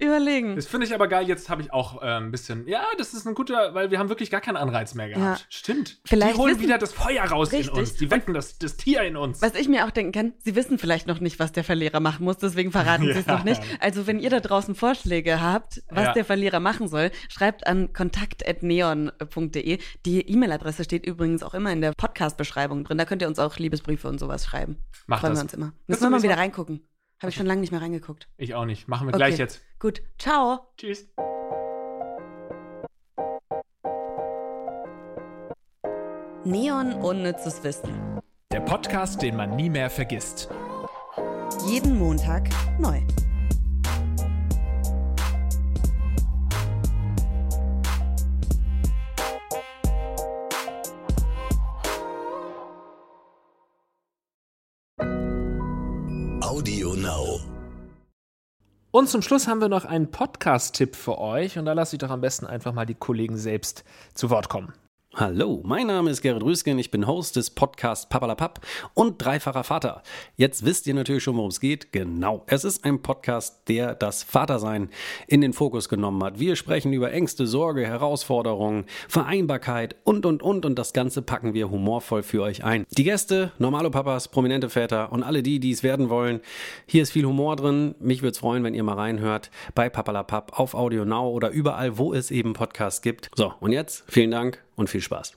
überlegen. 0.00 0.56
Das 0.56 0.66
finde 0.66 0.86
ich 0.86 0.94
aber 0.94 1.08
geil. 1.08 1.26
Jetzt 1.28 1.48
habe 1.50 1.62
ich 1.62 1.72
auch 1.72 2.02
äh, 2.02 2.06
ein 2.06 2.30
bisschen. 2.30 2.66
Ja, 2.66 2.82
das 2.98 3.14
ist 3.14 3.26
ein 3.26 3.34
guter, 3.34 3.74
weil 3.74 3.90
wir 3.90 3.98
haben 3.98 4.08
wirklich 4.08 4.30
gar 4.30 4.40
keinen 4.40 4.56
Anreiz 4.56 4.94
mehr 4.94 5.08
gehabt. 5.08 5.40
Ja. 5.40 5.46
Stimmt. 5.48 5.98
Vielleicht 6.04 6.34
die 6.34 6.38
holen 6.38 6.52
wissen- 6.54 6.62
wieder 6.62 6.78
das 6.78 6.92
Feuer 6.92 7.24
raus 7.24 7.52
Richtig. 7.52 7.68
in 7.72 7.78
uns. 7.78 7.94
Die 7.94 8.10
wecken 8.10 8.34
das, 8.34 8.58
das 8.58 8.76
Tier 8.76 9.02
in 9.02 9.16
uns. 9.16 9.42
Was 9.42 9.54
ich 9.54 9.68
mir 9.68 9.86
auch 9.86 9.90
denken 9.90 10.12
kann, 10.12 10.32
sie 10.38 10.54
wissen 10.56 10.78
vielleicht 10.78 11.06
noch 11.06 11.20
nicht, 11.20 11.38
was 11.38 11.52
der 11.52 11.64
Verlierer 11.64 12.00
machen 12.00 12.24
muss, 12.24 12.38
deswegen 12.38 12.72
verraten 12.72 13.04
sie 13.12 13.18
es 13.20 13.26
Ja. 13.26 13.36
noch 13.36 13.44
nicht. 13.44 13.60
Also 13.80 14.06
wenn 14.06 14.18
ihr 14.18 14.30
da 14.30 14.40
draußen 14.40 14.74
Vorschläge 14.74 15.40
habt, 15.40 15.82
was 15.90 16.04
Ja. 16.06 16.12
der 16.12 16.24
Verlierer 16.24 16.60
machen 16.60 16.88
soll, 16.88 17.10
schreibt 17.28 17.66
an 17.66 17.92
kontakt.neon.de. 17.92 19.78
Die 20.06 20.20
E-Mail-Adresse 20.28 20.84
steht 20.84 21.06
übrigens 21.06 21.42
auch 21.42 21.54
immer 21.54 21.72
in 21.72 21.80
der 21.80 21.92
Podcast-Beschreibung 21.92 22.84
drin. 22.84 22.98
Da 22.98 23.04
könnt 23.04 23.22
ihr 23.22 23.28
uns 23.28 23.38
auch 23.38 23.56
Liebesbriefe 23.58 24.08
und 24.08 24.18
sowas 24.18 24.44
schreiben. 24.44 24.76
Mach 25.06 25.20
Freuen 25.20 25.32
das. 25.32 25.40
wir 25.40 25.44
uns 25.44 25.54
immer. 25.54 25.72
Müssen 25.86 26.02
wir 26.02 26.10
mal 26.10 26.22
wieder 26.22 26.36
reingucken. 26.38 26.86
Habe 27.20 27.28
ich 27.30 27.36
schon 27.36 27.46
lange 27.46 27.60
nicht 27.60 27.70
mehr 27.70 27.82
reingeguckt. 27.82 28.28
Ich 28.38 28.54
auch 28.54 28.64
nicht. 28.64 28.88
Machen 28.88 29.06
wir 29.06 29.10
Okay. 29.14 29.18
gleich 29.18 29.38
jetzt. 29.38 29.60
Gut, 29.78 30.02
ciao. 30.18 30.60
Tschüss. 30.78 31.06
Neon 36.44 36.94
Unnützes 36.94 37.62
Wissen. 37.62 38.20
Der 38.52 38.60
Podcast, 38.60 39.22
den 39.22 39.36
man 39.36 39.56
nie 39.56 39.68
mehr 39.70 39.90
vergisst. 39.90 40.48
Jeden 41.66 41.98
Montag 41.98 42.48
neu. 42.78 43.00
Und 58.92 59.08
zum 59.08 59.22
Schluss 59.22 59.46
haben 59.46 59.60
wir 59.60 59.68
noch 59.68 59.84
einen 59.84 60.10
Podcast-Tipp 60.10 60.96
für 60.96 61.18
euch. 61.18 61.58
Und 61.58 61.64
da 61.64 61.74
lasse 61.74 61.94
ich 61.94 62.00
doch 62.00 62.10
am 62.10 62.20
besten 62.20 62.46
einfach 62.46 62.72
mal 62.72 62.86
die 62.86 62.96
Kollegen 62.96 63.36
selbst 63.36 63.84
zu 64.14 64.30
Wort 64.30 64.48
kommen. 64.48 64.72
Hallo, 65.20 65.60
mein 65.66 65.86
Name 65.86 66.08
ist 66.08 66.22
Gerrit 66.22 66.42
Rüsken, 66.42 66.78
ich 66.78 66.90
bin 66.90 67.06
Host 67.06 67.36
des 67.36 67.50
Podcasts 67.50 68.08
Papalapap 68.08 68.66
und 68.94 69.22
dreifacher 69.22 69.64
Vater. 69.64 70.02
Jetzt 70.38 70.64
wisst 70.64 70.86
ihr 70.86 70.94
natürlich 70.94 71.22
schon, 71.22 71.36
worum 71.36 71.50
es 71.50 71.60
geht. 71.60 71.92
Genau, 71.92 72.42
es 72.46 72.64
ist 72.64 72.86
ein 72.86 73.02
Podcast, 73.02 73.68
der 73.68 73.94
das 73.94 74.22
Vatersein 74.22 74.88
in 75.26 75.42
den 75.42 75.52
Fokus 75.52 75.90
genommen 75.90 76.24
hat. 76.24 76.38
Wir 76.38 76.56
sprechen 76.56 76.94
über 76.94 77.12
Ängste, 77.12 77.46
Sorge, 77.46 77.86
Herausforderungen, 77.86 78.86
Vereinbarkeit 79.08 79.94
und, 80.04 80.24
und, 80.24 80.42
und. 80.42 80.64
Und 80.64 80.78
das 80.78 80.94
Ganze 80.94 81.20
packen 81.20 81.52
wir 81.52 81.70
humorvoll 81.70 82.22
für 82.22 82.40
euch 82.40 82.64
ein. 82.64 82.86
Die 82.96 83.04
Gäste, 83.04 83.52
normale 83.58 83.90
Papas, 83.90 84.28
prominente 84.28 84.70
Väter 84.70 85.12
und 85.12 85.22
alle 85.22 85.42
die, 85.42 85.60
die 85.60 85.72
es 85.72 85.82
werden 85.82 86.08
wollen. 86.08 86.40
Hier 86.86 87.02
ist 87.02 87.12
viel 87.12 87.26
Humor 87.26 87.56
drin. 87.56 87.94
Mich 88.00 88.22
würde 88.22 88.32
es 88.32 88.38
freuen, 88.38 88.64
wenn 88.64 88.72
ihr 88.72 88.84
mal 88.84 88.94
reinhört 88.96 89.50
bei 89.74 89.90
Papalapap 89.90 90.58
auf 90.58 90.72
Audio 90.72 91.04
Now 91.04 91.28
oder 91.28 91.50
überall, 91.50 91.98
wo 91.98 92.14
es 92.14 92.30
eben 92.30 92.54
Podcasts 92.54 93.02
gibt. 93.02 93.28
So, 93.34 93.52
und 93.60 93.72
jetzt 93.72 94.04
vielen 94.08 94.30
Dank 94.30 94.62
und 94.80 94.88
viel 94.88 95.02
Spaß. 95.02 95.36